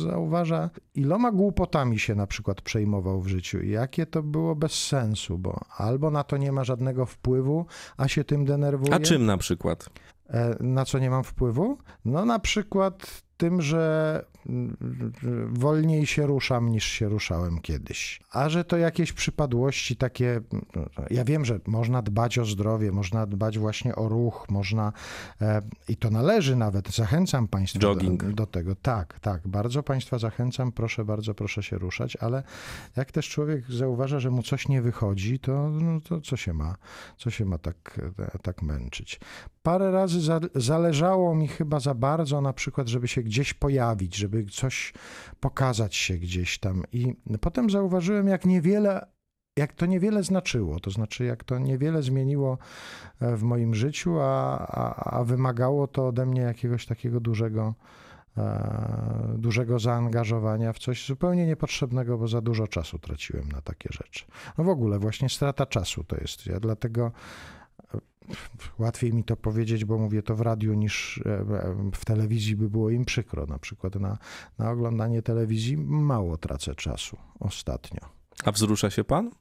zauważa, 0.03 0.69
iloma 0.95 1.31
głupotami 1.31 1.99
się 1.99 2.15
na 2.15 2.27
przykład 2.27 2.61
przejmował 2.61 3.21
w 3.21 3.27
życiu 3.27 3.63
jakie 3.63 4.05
to 4.05 4.23
było 4.23 4.55
bez 4.55 4.71
sensu, 4.71 5.37
bo 5.37 5.59
albo 5.77 6.11
na 6.11 6.23
to 6.23 6.37
nie 6.37 6.51
ma 6.51 6.63
żadnego 6.63 7.05
wpływu, 7.05 7.65
a 7.97 8.07
się 8.07 8.23
tym 8.23 8.45
denerwuje. 8.45 8.93
A 8.93 8.99
czym 8.99 9.25
na 9.25 9.37
przykład? 9.37 9.89
E, 10.29 10.55
Na 10.59 10.85
co 10.85 10.99
nie 10.99 11.09
mam 11.09 11.23
wpływu? 11.23 11.77
No 12.05 12.25
na 12.25 12.39
przykład 12.39 13.23
tym, 13.41 13.61
że 13.61 14.25
mm, 14.49 14.77
wolniej 15.53 16.05
się 16.05 16.25
ruszam 16.25 16.69
niż 16.69 16.85
się 16.85 17.09
ruszałem 17.09 17.59
kiedyś. 17.59 18.21
A 18.31 18.49
że 18.49 18.63
to 18.63 18.77
jakieś 18.77 19.13
przypadłości 19.13 19.95
takie, 19.95 20.41
no, 20.75 20.85
ja 21.09 21.23
wiem, 21.23 21.45
że 21.45 21.59
można 21.67 22.01
dbać 22.01 22.39
o 22.39 22.45
zdrowie, 22.45 22.91
można 22.91 23.25
dbać 23.25 23.59
właśnie 23.59 23.95
o 23.95 24.09
ruch, 24.09 24.45
można 24.49 24.93
e, 25.41 25.61
i 25.87 25.97
to 25.97 26.09
należy 26.09 26.55
nawet, 26.55 26.89
zachęcam 26.89 27.47
Państwa 27.47 27.79
do, 27.79 27.95
do 28.33 28.45
tego. 28.45 28.75
Tak, 28.75 29.19
tak, 29.19 29.47
bardzo 29.47 29.83
Państwa 29.83 30.17
zachęcam, 30.17 30.71
proszę 30.71 31.05
bardzo, 31.05 31.33
proszę 31.33 31.63
się 31.63 31.77
ruszać, 31.77 32.15
ale 32.15 32.43
jak 32.95 33.11
też 33.11 33.29
człowiek 33.29 33.71
zauważa, 33.71 34.19
że 34.19 34.31
mu 34.31 34.43
coś 34.43 34.67
nie 34.67 34.81
wychodzi, 34.81 35.39
to, 35.39 35.69
no, 35.69 36.01
to 36.01 36.21
co 36.21 36.37
się 36.37 36.53
ma, 36.53 36.75
co 37.17 37.29
się 37.29 37.45
ma 37.45 37.57
tak, 37.57 38.01
tak 38.41 38.61
męczyć. 38.61 39.19
Parę 39.63 39.91
razy 39.91 40.21
za, 40.21 40.39
zależało 40.55 41.35
mi 41.35 41.47
chyba 41.47 41.79
za 41.79 41.93
bardzo 41.93 42.41
na 42.41 42.53
przykład, 42.53 42.87
żeby 42.87 43.07
się 43.07 43.23
gdzieś 43.31 43.53
pojawić, 43.53 44.15
żeby 44.15 44.45
coś 44.45 44.93
pokazać 45.39 45.95
się 45.95 46.17
gdzieś 46.17 46.59
tam. 46.59 46.83
I 46.91 47.15
potem 47.41 47.69
zauważyłem, 47.69 48.27
jak 48.27 48.45
niewiele, 48.45 49.07
jak 49.57 49.73
to 49.73 49.85
niewiele 49.85 50.23
znaczyło, 50.23 50.79
to 50.79 50.91
znaczy 50.91 51.25
jak 51.25 51.43
to 51.43 51.59
niewiele 51.59 52.03
zmieniło 52.03 52.57
e, 53.19 53.35
w 53.35 53.43
moim 53.43 53.75
życiu, 53.75 54.19
a, 54.19 54.57
a, 54.67 55.17
a 55.17 55.23
wymagało 55.23 55.87
to 55.87 56.07
ode 56.07 56.25
mnie 56.25 56.41
jakiegoś 56.41 56.85
takiego 56.85 57.19
dużego, 57.19 57.73
e, 58.37 59.35
dużego 59.37 59.79
zaangażowania 59.79 60.73
w 60.73 60.79
coś 60.79 61.05
zupełnie 61.05 61.45
niepotrzebnego, 61.47 62.17
bo 62.17 62.27
za 62.27 62.41
dużo 62.41 62.67
czasu 62.67 62.99
traciłem 62.99 63.51
na 63.51 63.61
takie 63.61 63.89
rzeczy. 63.91 64.25
No 64.57 64.63
w 64.63 64.69
ogóle 64.69 64.99
właśnie 64.99 65.29
strata 65.29 65.65
czasu 65.65 66.03
to 66.03 66.15
jest. 66.15 66.45
Ja 66.45 66.59
dlatego 66.59 67.11
łatwiej 68.79 69.13
mi 69.13 69.23
to 69.23 69.35
powiedzieć, 69.35 69.85
bo 69.85 69.97
mówię 69.97 70.23
to 70.23 70.35
w 70.35 70.41
radiu 70.41 70.73
niż 70.73 71.21
e, 71.25 71.45
w 71.93 72.05
telewizji 72.05 72.55
by 72.55 72.69
było 72.69 72.89
im 72.89 73.05
przykro. 73.05 73.45
Na 73.45 73.59
przykład 73.59 73.95
na, 73.95 74.17
na 74.57 74.71
oglądanie 74.71 75.21
telewizji 75.21 75.77
mało 75.77 76.37
tracę 76.37 76.75
czasu 76.75 77.17
ostatnio. 77.39 77.99
A 78.45 78.51
wzrusza 78.51 78.89
się 78.89 79.03
pan? 79.03 79.31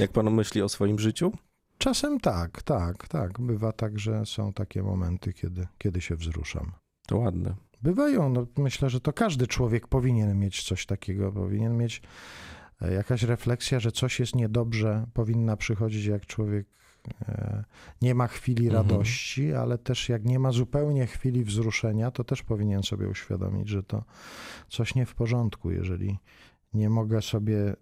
Jak 0.00 0.12
pan 0.12 0.30
myśli 0.30 0.62
o 0.62 0.68
swoim 0.68 0.98
życiu? 0.98 1.32
Czasem 1.78 2.20
tak, 2.20 2.62
tak, 2.62 3.08
tak. 3.08 3.40
Bywa 3.40 3.72
tak, 3.72 3.98
że 3.98 4.26
są 4.26 4.52
takie 4.52 4.82
momenty, 4.82 5.32
kiedy, 5.32 5.66
kiedy 5.78 6.00
się 6.00 6.16
wzruszam. 6.16 6.72
To 7.06 7.18
ładne. 7.18 7.54
Bywają, 7.82 8.28
no 8.28 8.46
myślę, 8.56 8.90
że 8.90 9.00
to 9.00 9.12
każdy 9.12 9.46
człowiek 9.46 9.88
powinien 9.88 10.38
mieć 10.38 10.62
coś 10.62 10.86
takiego, 10.86 11.32
powinien 11.32 11.76
mieć 11.76 12.02
e, 12.82 12.92
jakaś 12.92 13.22
refleksja, 13.22 13.80
że 13.80 13.92
coś 13.92 14.20
jest 14.20 14.34
niedobrze, 14.34 15.06
powinna 15.14 15.56
przychodzić 15.56 16.04
jak 16.04 16.26
człowiek 16.26 16.66
e, 16.66 16.72
nie 18.02 18.14
ma 18.14 18.26
chwili 18.26 18.66
Mhm. 18.66 18.88
radości, 18.88 19.52
ale 19.54 19.78
też 19.78 20.08
jak 20.08 20.24
nie 20.24 20.38
ma 20.38 20.52
zupełnie 20.52 21.06
chwili 21.06 21.44
wzruszenia, 21.44 22.10
to 22.10 22.24
też 22.24 22.42
powinien 22.42 22.82
sobie 22.82 23.08
uświadomić, 23.08 23.68
że 23.68 23.82
to 23.82 24.04
coś 24.68 24.94
nie 24.94 25.06
w 25.06 25.14
porządku, 25.14 25.70
jeżeli 25.70 26.18
nie 26.74 26.90
mogę 26.90 27.22
sobie 27.22 27.74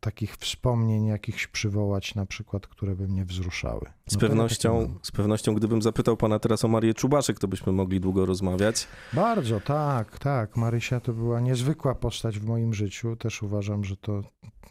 takich 0.00 0.36
wspomnień 0.36 1.06
jakichś 1.06 1.46
przywołać, 1.46 2.14
na 2.14 2.26
przykład, 2.26 2.66
które 2.66 2.96
by 2.96 3.08
mnie 3.08 3.24
wzruszały. 3.24 3.80
Z 4.06 4.14
No 4.14 4.22
ja 4.22 4.28
pewnością, 4.28 4.80
mam. 4.88 4.98
z 5.02 5.10
pewnością, 5.12 5.54
gdybym 5.54 5.82
zapytał 5.82 6.16
pana 6.16 6.38
teraz 6.38 6.64
o 6.64 6.68
Marię 6.68 6.94
Czubaszek, 6.94 7.38
to 7.38 7.48
byśmy 7.48 7.72
mogli 7.72 8.00
długo 8.00 8.26
rozmawiać. 8.26 8.88
Bardzo, 9.12 9.60
tak, 9.60 10.18
tak. 10.18 10.56
Marysia 10.56 11.00
to 11.00 11.12
była 11.12 11.40
niezwykła 11.40 11.94
postać 11.94 12.38
w 12.38 12.44
moim 12.46 12.74
życiu. 12.74 13.16
Też 13.16 13.42
uważam, 13.42 13.84
że 13.84 13.96
to, 13.96 14.22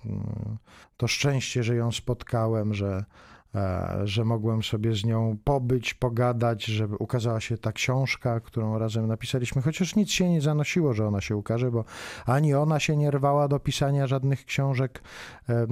mm, 0.06 0.58
to 0.98 1.08
szczęście, 1.08 1.64
że 1.64 1.76
ją 1.76 1.92
spotkałem, 1.92 2.74
że, 2.74 2.88
e, 2.88 3.06
że 4.04 4.26
mogłem 4.26 4.64
sobie 4.64 4.96
z 4.96 5.06
nią 5.06 5.38
pobyć, 5.44 5.94
pogadać, 5.94 6.66
żeby 6.66 6.96
ukazała 6.96 7.40
się 7.40 7.58
ta 7.58 7.72
książka, 7.72 8.40
którą 8.40 8.80
razem 8.80 9.08
napisaliśmy, 9.08 9.62
chociaż 9.62 9.96
nic 9.96 10.12
się 10.12 10.30
nie 10.30 10.42
zanosiło, 10.42 10.94
że 10.94 11.08
ona 11.08 11.22
się 11.22 11.36
ukaże, 11.36 11.72
bo 11.72 11.86
ani 12.26 12.54
ona 12.54 12.80
się 12.80 12.98
nie 12.98 13.12
rwała 13.12 13.48
do 13.48 13.60
pisania 13.60 14.08
żadnych 14.08 14.46
książek 14.46 15.04
e, 15.50 15.54
e, 15.54 15.66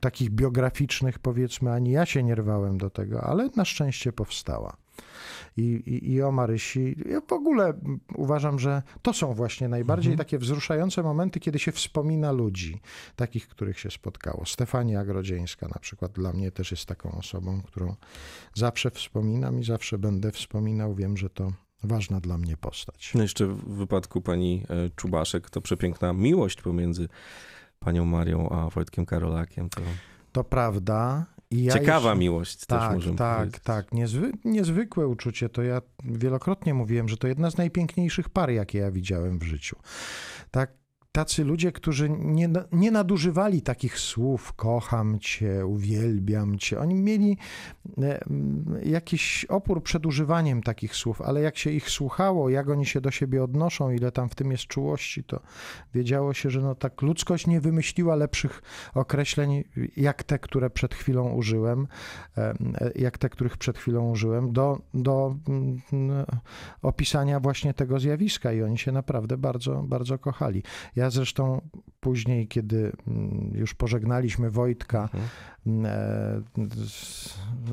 takich 0.00 0.30
biograficznych, 0.30 1.18
powiedzmy, 1.18 1.72
ani 1.72 1.90
ja 1.90 2.06
się 2.06 2.22
nie 2.22 2.34
rwałem 2.34 2.78
do 2.78 2.90
tego, 2.90 3.20
ale 3.20 3.48
na 3.56 3.64
szczęście 3.64 4.12
powstała 4.12 4.76
i, 5.56 5.62
i, 5.62 6.12
i 6.12 6.22
o 6.22 6.32
Marysi. 6.32 6.96
Ja 7.10 7.20
w 7.20 7.32
ogóle 7.32 7.72
uważam, 8.14 8.58
że 8.58 8.82
to 9.02 9.12
są 9.12 9.34
właśnie 9.34 9.68
najbardziej 9.68 10.16
takie 10.16 10.38
wzruszające 10.38 11.02
momenty, 11.02 11.40
kiedy 11.40 11.58
się 11.58 11.72
wspomina 11.72 12.32
ludzi, 12.32 12.80
takich, 13.16 13.48
których 13.48 13.80
się 13.80 13.90
spotkało. 13.90 14.46
Stefania 14.46 15.04
Grodzieńska 15.04 15.68
na 15.68 15.78
przykład 15.80 16.12
dla 16.12 16.32
mnie 16.32 16.50
też 16.50 16.70
jest 16.70 16.86
taką 16.86 17.12
osobą, 17.12 17.62
którą 17.62 17.94
zawsze 18.54 18.90
wspominam 18.90 19.60
i 19.60 19.64
zawsze 19.64 19.98
będę 19.98 20.32
wspominał. 20.32 20.94
Wiem, 20.94 21.16
że 21.16 21.30
to 21.30 21.52
ważna 21.82 22.20
dla 22.20 22.38
mnie 22.38 22.56
postać. 22.56 23.12
No 23.14 23.22
jeszcze 23.22 23.46
w 23.46 23.74
wypadku 23.74 24.20
pani 24.20 24.64
e, 24.68 24.90
Czubaszek 24.96 25.50
to 25.50 25.60
przepiękna 25.60 26.12
miłość 26.12 26.62
pomiędzy 26.62 27.08
panią 27.78 28.04
Marią 28.04 28.48
a 28.48 28.70
Wojtkiem 28.70 29.06
Karolakiem. 29.06 29.68
To 29.68 29.80
To 30.32 30.44
prawda 30.44 31.26
ja 31.50 31.72
Ciekawa 31.72 32.08
jeszcze- 32.08 32.18
miłość 32.20 32.56
też 32.56 32.66
Tak, 32.66 32.94
możemy 32.94 33.16
tak, 33.16 33.38
powiedzieć. 33.38 33.60
tak. 33.64 33.92
Niezwy, 33.92 34.32
niezwykłe 34.44 35.06
uczucie. 35.06 35.48
To 35.48 35.62
ja 35.62 35.82
wielokrotnie 36.04 36.74
mówiłem, 36.74 37.08
że 37.08 37.16
to 37.16 37.28
jedna 37.28 37.50
z 37.50 37.56
najpiękniejszych 37.56 38.28
par, 38.28 38.50
jakie 38.50 38.78
ja 38.78 38.90
widziałem 38.90 39.38
w 39.38 39.42
życiu. 39.42 39.76
Tak, 40.50 40.72
tacy 41.12 41.44
ludzie, 41.44 41.72
którzy 41.72 42.10
nie, 42.10 42.48
nie 42.72 42.90
nadużywali 42.90 43.62
takich 43.62 43.98
słów 43.98 44.52
kocham 44.52 45.18
cię, 45.18 45.66
uwielbiam 45.66 46.58
cię. 46.58 46.80
Oni 46.80 46.94
mieli 46.94 47.36
e, 47.98 48.20
m, 48.26 48.64
jakiś 48.82 49.44
opór 49.44 49.82
przed 49.82 50.06
używaniem 50.06 50.62
takich 50.62 50.96
słów, 50.96 51.22
ale 51.22 51.40
jak 51.40 51.58
się 51.58 51.70
ich 51.70 51.90
słuchało, 51.90 52.50
jak 52.50 52.68
oni 52.68 52.86
się 52.86 53.00
do 53.00 53.10
siebie 53.10 53.44
odnoszą, 53.44 53.90
ile 53.90 54.12
tam 54.12 54.28
w 54.28 54.34
tym 54.34 54.50
jest 54.50 54.66
czułości, 54.66 55.24
to 55.24 55.40
wiedziało 55.94 56.34
się, 56.34 56.50
że 56.50 56.60
no 56.60 56.74
tak 56.74 57.02
ludzkość 57.02 57.46
nie 57.46 57.60
wymyśliła 57.60 58.16
lepszych 58.16 58.62
określeń, 58.94 59.64
jak 59.96 60.22
te, 60.22 60.38
które 60.38 60.70
przed 60.70 60.94
chwilą 60.94 61.32
użyłem, 61.32 61.86
e, 62.38 62.54
jak 62.96 63.18
te, 63.18 63.28
których 63.28 63.56
przed 63.56 63.78
chwilą 63.78 64.10
użyłem, 64.10 64.52
do, 64.52 64.78
do 64.94 65.36
mm, 65.48 65.80
opisania 66.82 67.40
właśnie 67.40 67.74
tego 67.74 68.00
zjawiska 68.00 68.52
i 68.52 68.62
oni 68.62 68.78
się 68.78 68.92
naprawdę 68.92 69.36
bardzo, 69.36 69.82
bardzo 69.82 70.18
kochali. 70.18 70.62
Ja 71.00 71.10
zresztą 71.10 71.60
później, 72.00 72.48
kiedy 72.48 72.92
mm, 73.08 73.50
już 73.54 73.74
pożegnaliśmy 73.74 74.50
Wojtka, 74.50 75.02
Mhm. 75.02 75.28
mm, 75.66 75.86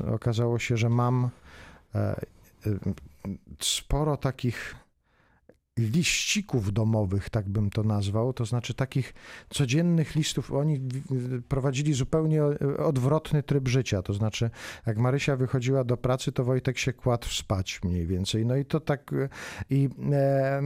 e, 0.08 0.12
okazało 0.12 0.58
się, 0.58 0.76
że 0.76 0.88
mam 0.88 1.28
e, 1.94 1.98
e, 1.98 2.20
sporo 3.60 4.16
takich 4.16 4.74
liścików 5.78 6.72
domowych, 6.72 7.30
tak 7.30 7.48
bym 7.48 7.70
to 7.70 7.82
nazwał, 7.82 8.32
to 8.32 8.44
znaczy 8.44 8.74
takich 8.74 9.14
codziennych 9.50 10.14
listów. 10.14 10.52
Oni 10.52 10.80
prowadzili 11.48 11.92
zupełnie 11.94 12.44
o- 12.44 12.58
odwrotny 12.86 13.42
tryb 13.42 13.68
życia, 13.68 14.02
to 14.02 14.14
znaczy 14.14 14.50
jak 14.86 14.98
Marysia 14.98 15.36
wychodziła 15.36 15.84
do 15.84 15.96
pracy, 15.96 16.32
to 16.32 16.44
Wojtek 16.44 16.78
się 16.78 16.92
kładł 16.92 17.26
spać 17.28 17.80
mniej 17.84 18.06
więcej. 18.06 18.46
No 18.46 18.56
i 18.56 18.64
to 18.64 18.80
tak 18.80 19.12
e, 19.12 19.28
i 19.70 19.88
e, 20.12 20.16
e, 20.16 20.62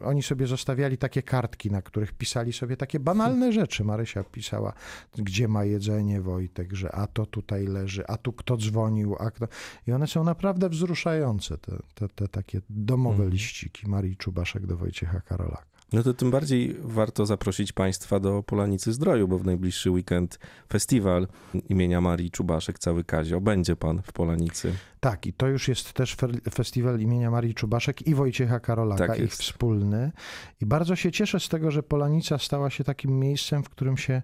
oni 0.00 0.22
sobie 0.22 0.46
zostawiali 0.46 0.98
takie 0.98 1.22
kartki, 1.22 1.70
na 1.70 1.82
których 1.82 2.12
pisali 2.12 2.52
sobie 2.52 2.76
takie 2.76 3.00
banalne 3.00 3.52
rzeczy. 3.52 3.84
Marysia 3.84 4.24
pisała, 4.24 4.72
gdzie 5.18 5.48
ma 5.48 5.64
jedzenie 5.64 6.20
Wojtek, 6.20 6.72
że 6.72 6.92
a 6.94 7.06
to 7.06 7.26
tutaj 7.26 7.66
leży, 7.66 8.06
a 8.06 8.16
tu 8.16 8.32
kto 8.32 8.56
dzwonił, 8.56 9.16
a 9.18 9.30
kto... 9.30 9.48
I 9.86 9.92
one 9.92 10.06
są 10.06 10.24
naprawdę 10.24 10.68
wzruszające, 10.68 11.58
te, 11.58 11.72
te, 11.94 12.08
te 12.08 12.28
takie 12.28 12.60
domowe 12.70 13.10
Mhm. 13.10 13.30
Liściki 13.60 13.90
Marii 13.90 14.16
Czubaszek 14.16 14.66
do 14.66 14.76
Wojciecha 14.76 15.20
Karolaka. 15.20 15.64
No 15.92 16.02
to 16.02 16.14
tym 16.14 16.30
bardziej 16.30 16.76
warto 16.80 17.26
zaprosić 17.26 17.72
Państwa 17.72 18.20
do 18.20 18.42
Polanicy 18.42 18.92
Zdroju, 18.92 19.28
bo 19.28 19.38
w 19.38 19.44
najbliższy 19.44 19.90
weekend 19.90 20.38
festiwal 20.72 21.28
imienia 21.68 22.00
Marii 22.00 22.30
Czubaszek, 22.30 22.78
cały 22.78 23.04
Kazio. 23.04 23.40
Będzie 23.40 23.76
Pan 23.76 24.02
w 24.02 24.12
Polanicy. 24.12 24.72
Tak, 25.00 25.26
i 25.26 25.32
to 25.32 25.48
już 25.48 25.68
jest 25.68 25.92
też 25.92 26.16
fe- 26.16 26.50
festiwal 26.50 27.00
imienia 27.00 27.30
Marii 27.30 27.54
Czubaszek 27.54 28.06
i 28.06 28.14
Wojciecha 28.14 28.60
Karolaka, 28.60 29.06
Tak 29.06 29.18
ich 29.20 29.32
wspólny. 29.32 30.12
I 30.60 30.66
bardzo 30.66 30.96
się 30.96 31.12
cieszę 31.12 31.40
z 31.40 31.48
tego, 31.48 31.70
że 31.70 31.82
Polanica 31.82 32.38
stała 32.38 32.70
się 32.70 32.84
takim 32.84 33.18
miejscem, 33.18 33.62
w 33.62 33.68
którym 33.68 33.96
się 33.96 34.22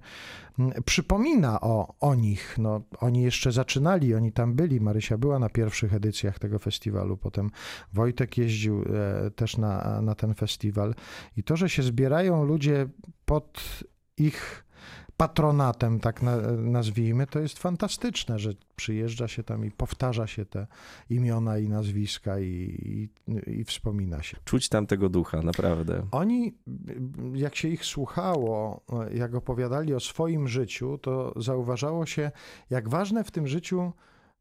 mm, 0.59 0.83
przypomina 0.83 1.61
o, 1.61 1.95
o 2.01 2.15
nich. 2.15 2.55
No, 2.59 2.81
oni 3.01 3.23
jeszcze 3.23 3.53
zaczynali, 3.53 4.15
oni 4.15 4.33
tam 4.33 4.55
byli. 4.55 4.81
Marysia 4.81 5.19
była 5.19 5.39
na 5.39 5.49
pierwszych 5.49 5.95
edycjach 5.95 6.39
tego 6.39 6.59
festiwalu, 6.59 7.17
potem 7.17 7.51
Wojtek 7.93 8.39
jeździł 8.39 8.83
e, 8.83 9.31
też 9.31 9.57
na, 9.57 10.03
na 10.03 10.15
ten 10.15 10.35
festiwal. 10.35 10.95
I 11.37 11.43
to, 11.43 11.57
że 11.57 11.69
się 11.69 11.83
zbierają 11.83 12.45
ludzie 12.45 12.89
pod 13.25 13.85
ich 14.17 14.66
patronatem, 15.17 16.01
tak 16.01 16.23
na, 16.23 16.37
nazwijmy, 16.57 17.27
to 17.27 17.39
jest 17.41 17.59
fantastyczne, 17.59 18.39
że 18.39 18.51
przyjeżdża 18.77 19.29
się 19.29 19.43
tam 19.43 19.65
i 19.65 19.71
powtarza 19.71 20.27
się 20.27 20.45
te 20.45 20.67
imiona 21.11 21.59
i 21.59 21.69
nazwiska 21.69 22.39
i, 22.41 23.09
i, 23.47 23.51
i 23.61 23.65
wspomina 23.65 24.23
się. 24.23 24.37
Czuć 24.45 24.69
tam 24.69 24.87
tego 24.87 25.09
ducha, 25.09 25.43
naprawdę. 25.43 26.07
Oni, 26.11 26.55
jak 27.35 27.57
się 27.57 27.69
ich 27.69 27.85
słuchało, 27.85 28.81
jak 29.15 29.35
opowiadali 29.35 29.95
o 29.95 30.01
swoim 30.01 30.49
życiu, 30.49 30.99
to 30.99 31.33
zauważało 31.37 32.07
się, 32.07 32.31
jak 32.71 32.89
ważne 32.89 33.25
w 33.25 33.31
tym 33.31 33.47
życiu 33.47 33.93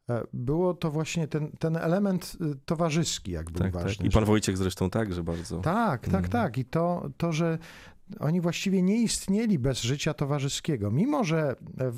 e, 0.09 0.23
było 0.33 0.73
to 0.73 0.91
właśnie 0.91 1.27
ten, 1.27 1.51
ten 1.51 1.77
element 1.77 2.37
y, 2.41 2.55
towarzyski, 2.65 3.31
jak 3.31 3.51
był 3.51 3.61
Tak, 3.61 3.71
ważny. 3.73 3.97
tak. 3.97 4.07
I 4.07 4.09
Pan 4.09 4.25
Wojciech 4.25 4.57
zresztą 4.57 4.89
także 4.89 5.23
bardzo. 5.23 5.59
Tak, 5.59 6.01
tak, 6.01 6.13
Mhm. 6.13 6.29
tak. 6.31 6.57
I 6.57 6.65
to, 6.65 7.09
to, 7.17 7.31
że 7.31 7.57
oni 8.19 8.41
właściwie 8.41 8.81
nie 8.81 9.01
istnieli 9.01 9.59
bez 9.59 9.81
życia 9.81 10.13
towarzyskiego. 10.13 10.91
Mimo, 10.91 11.23
że 11.23 11.55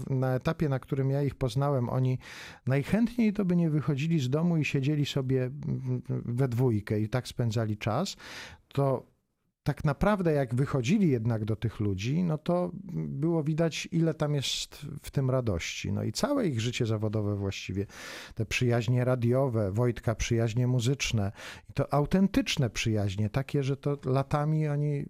na 0.10 0.36
etapie, 0.36 0.70
na 0.70 0.80
którym 0.80 1.10
ja 1.10 1.24
ich 1.24 1.36
poznałem, 1.36 1.90
oni 1.90 2.20
najchętniej 2.66 3.34
to 3.34 3.46
by 3.46 3.56
nie 3.56 3.70
wychodzili 3.70 4.20
z 4.20 4.30
domu 4.30 4.58
i 4.58 4.66
siedzieli 4.66 5.06
sobie 5.06 5.50
we 6.10 6.48
dwójkę 6.48 7.00
i 7.00 7.10
tak 7.10 7.28
spędzali 7.28 7.78
czas, 7.78 8.18
to 8.68 9.17
tak 9.68 9.86
naprawdę 9.86 10.34
jak 10.34 10.56
wychodzili 10.56 11.10
jednak 11.10 11.46
do 11.46 11.56
tych 11.56 11.80
ludzi, 11.80 12.24
no 12.24 12.38
to 12.38 12.72
było 12.94 13.44
widać, 13.44 13.88
ile 13.92 14.14
tam 14.14 14.36
jest 14.36 14.86
w 15.02 15.12
tym 15.12 15.30
radości. 15.30 15.92
No 15.92 16.04
i 16.04 16.12
całe 16.12 16.48
ich 16.48 16.62
życie 16.62 16.86
zawodowe 16.86 17.36
właściwie, 17.36 17.86
te 18.36 18.46
przyjaźnie 18.46 19.06
radiowe, 19.06 19.72
Wojtka 19.72 20.16
przyjaźnie 20.16 20.68
muzyczne, 20.68 21.32
i 21.70 21.74
to 21.74 21.94
autentyczne 21.94 22.70
przyjaźnie, 22.70 23.30
takie, 23.30 23.64
że 23.64 23.78
to 23.78 23.98
latami 24.06 24.68
oni 24.68 25.00
e, 25.00 25.06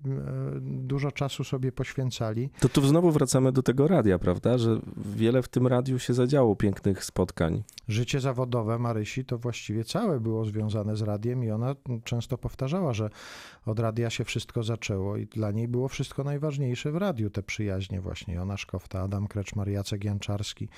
dużo 0.61 1.11
czasu 1.11 1.43
sobie 1.43 1.71
poświęcali. 1.71 2.49
To 2.59 2.69
tu 2.69 2.87
znowu 2.87 3.11
wracamy 3.11 3.51
do 3.51 3.63
tego 3.63 3.87
radia, 3.87 4.19
prawda? 4.19 4.57
Że 4.57 4.79
wiele 5.15 5.41
w 5.41 5.47
tym 5.47 5.67
radiu 5.67 5.99
się 5.99 6.13
zadziało 6.13 6.55
pięknych 6.55 7.03
spotkań. 7.03 7.63
Życie 7.87 8.19
zawodowe 8.19 8.79
Marysi 8.79 9.25
to 9.25 9.37
właściwie 9.37 9.83
całe 9.83 10.19
było 10.19 10.45
związane 10.45 10.95
z 10.95 11.01
radiem 11.01 11.43
i 11.43 11.51
ona 11.51 11.75
często 12.03 12.37
powtarzała, 12.37 12.93
że 12.93 13.09
od 13.65 13.79
radia 13.79 14.09
się 14.09 14.25
wszystko 14.47 14.63
zaczęło 14.63 15.17
i 15.17 15.25
dla 15.25 15.51
niej 15.51 15.67
było 15.67 15.87
wszystko 15.87 16.23
najważniejsze 16.23 16.91
w 16.91 16.95
radiu, 16.95 17.29
te 17.29 17.43
przyjaźnie 17.43 18.01
właśnie. 18.01 18.33
Jona 18.33 18.57
Szkofta, 18.57 19.01
Adam 19.01 19.27
Kreczmar, 19.27 19.69
Jacek 19.69 20.03
Janczarski, 20.03 20.69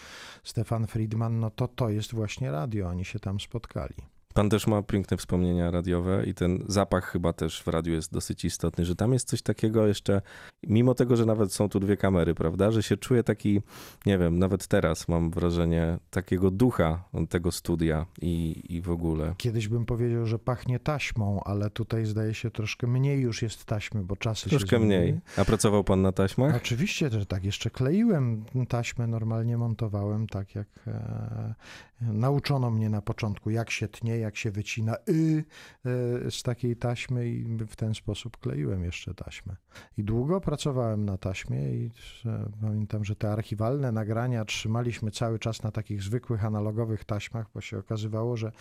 Stefan 0.43 0.88
Friedman, 0.88 1.39
no 1.39 1.49
to 1.49 1.67
to 1.67 1.89
jest 1.89 2.13
właśnie 2.13 2.51
radio, 2.51 2.88
oni 2.88 3.05
się 3.05 3.19
tam 3.19 3.39
spotkali. 3.39 3.95
Pan 4.34 4.50
też 4.50 4.68
ma 4.68 4.82
piękne 4.84 5.18
wspomnienia 5.18 5.72
radiowe 5.72 6.26
i 6.26 6.34
ten 6.34 6.63
zapach 6.68 7.06
chyba 7.12 7.34
też 7.34 7.63
w 7.63 7.68
radiu 7.68 7.94
jest 7.94 8.13
dosyć 8.13 8.46
istotny, 8.46 8.86
że 8.86 8.96
tam 8.96 9.13
jest 9.13 9.28
coś 9.28 9.42
takiego 9.42 9.88
jeszcze, 9.88 10.22
mimo 10.63 10.94
tego, 10.96 11.15
że 11.15 11.26
nawet 11.26 11.54
są 11.54 11.70
tu 11.70 11.80
dwie 11.80 11.98
kamery, 11.98 12.36
prawda, 12.36 12.72
że 12.72 12.84
się 12.84 12.98
czuje 12.98 13.24
taki, 13.24 13.62
nie 14.06 14.18
wiem, 14.18 14.39
nawet 14.39 14.68
teraz 14.68 15.08
mam 15.08 15.32
wrażenie 15.32 15.98
takiego 16.10 16.52
ducha 16.52 17.04
tego 17.30 17.52
studia 17.52 18.06
i, 18.22 18.63
i 18.70 18.82
w 18.82 18.92
ogóle. 18.92 19.34
Kiedyś 19.38 19.68
bym 19.68 19.86
powiedział, 19.86 20.26
że 20.26 20.39
pachnie 20.39 20.80
taśmą, 20.80 21.42
ale 21.46 21.70
tutaj 21.70 22.06
zdaje 22.06 22.34
się 22.34 22.52
troszkę 22.52 22.88
mniej 22.88 23.22
już 23.22 23.42
jest 23.42 23.65
taśmy, 23.65 24.04
bo 24.04 24.15
czasy 24.15 24.50
Troszkę 24.50 24.70
się 24.70 24.78
zmieniły. 24.78 25.02
mniej. 25.02 25.20
A 25.38 25.46
pracował 25.46 25.84
pan 25.84 26.02
na 26.02 26.12
taśmach? 26.12 26.56
Oczywiście, 26.56 27.10
że 27.10 27.26
tak. 27.26 27.44
Jeszcze 27.44 27.70
kleiłem 27.70 28.46
taśmę, 28.68 29.08
normalnie 29.08 29.58
montowałem, 29.58 30.28
tak 30.28 30.56
jak 30.56 30.68
e, 30.88 31.54
nauczono 32.02 32.72
mnie 32.72 32.89
na 32.89 33.02
początku, 33.02 33.50
jak 33.50 33.72
się 33.72 33.88
tnie, 33.88 34.18
jak 34.19 34.38
się 34.38 34.51
wycina 34.51 34.95
y 35.10 35.43
e, 36.25 36.32
z 36.32 36.43
takiej 36.43 36.75
taśmy 36.75 37.29
i 37.29 37.58
w 37.58 37.75
ten 37.75 37.93
sposób 37.93 38.38
kleiłem 38.38 38.84
jeszcze 38.84 39.13
taśmę. 39.13 39.55
I 39.97 40.03
długo 40.03 40.41
pracowałem 40.41 41.05
na 41.05 41.17
taśmie 41.17 41.71
i 41.71 41.91
e, 42.25 42.49
pamiętam, 42.62 43.05
że 43.05 43.15
te 43.15 43.32
archiwalne 43.32 43.91
nagrania 43.91 44.45
trzymaliśmy 44.45 45.12
cały 45.12 45.39
czas 45.39 45.63
na 45.63 45.71
takich 45.71 46.03
zwykłych 46.03 46.45
analogowych 46.45 47.05
taśmach, 47.05 47.47
bo 47.53 47.62
się 47.62 47.77
okazywało, 47.77 48.38
że 48.38 48.51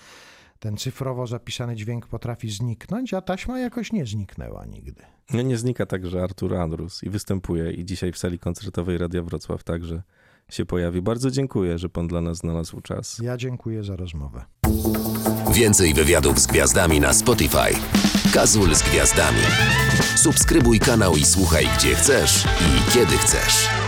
ten 0.58 0.76
cyfrowo 0.76 1.26
zapisany 1.26 1.76
dźwięk 1.76 2.06
potrafi 2.06 2.50
zniknąć, 2.50 3.14
a 3.14 3.20
taśma 3.20 3.58
jakoś 3.58 3.92
nie 3.92 4.06
zniknęła 4.06 4.66
nigdy. 4.66 5.02
No 5.34 5.42
nie 5.42 5.58
znika 5.58 5.86
także 5.86 6.22
Artur 6.22 6.54
Andrus 6.54 7.02
i 7.02 7.10
występuje 7.10 7.72
i 7.72 7.84
dzisiaj 7.84 8.12
w 8.12 8.18
sali 8.18 8.38
koncertowej 8.38 8.98
Radia 8.98 9.22
Wrocław 9.22 9.64
także 9.64 10.02
się 10.50 10.66
pojawi. 10.66 11.02
Bardzo 11.02 11.30
dziękuję, 11.30 11.78
że 11.78 11.88
pan 11.88 12.08
dla 12.08 12.20
nas 12.20 12.36
znalazł 12.36 12.80
czas. 12.80 13.18
Ja 13.18 13.36
dziękuję 13.36 13.84
za 13.84 13.96
rozmowę. 13.96 14.44
Więcej 15.52 15.94
wywiadów 15.94 16.38
z 16.38 16.46
gwiazdami 16.46 17.00
na 17.00 17.12
Spotify. 17.12 17.74
Kazul 18.32 18.74
z 18.74 18.82
gwiazdami. 18.82 19.40
Subskrybuj 20.16 20.80
kanał 20.80 21.16
i 21.16 21.24
słuchaj 21.24 21.68
gdzie 21.78 21.94
chcesz 21.94 22.44
i 22.44 22.92
kiedy 22.92 23.18
chcesz. 23.18 23.87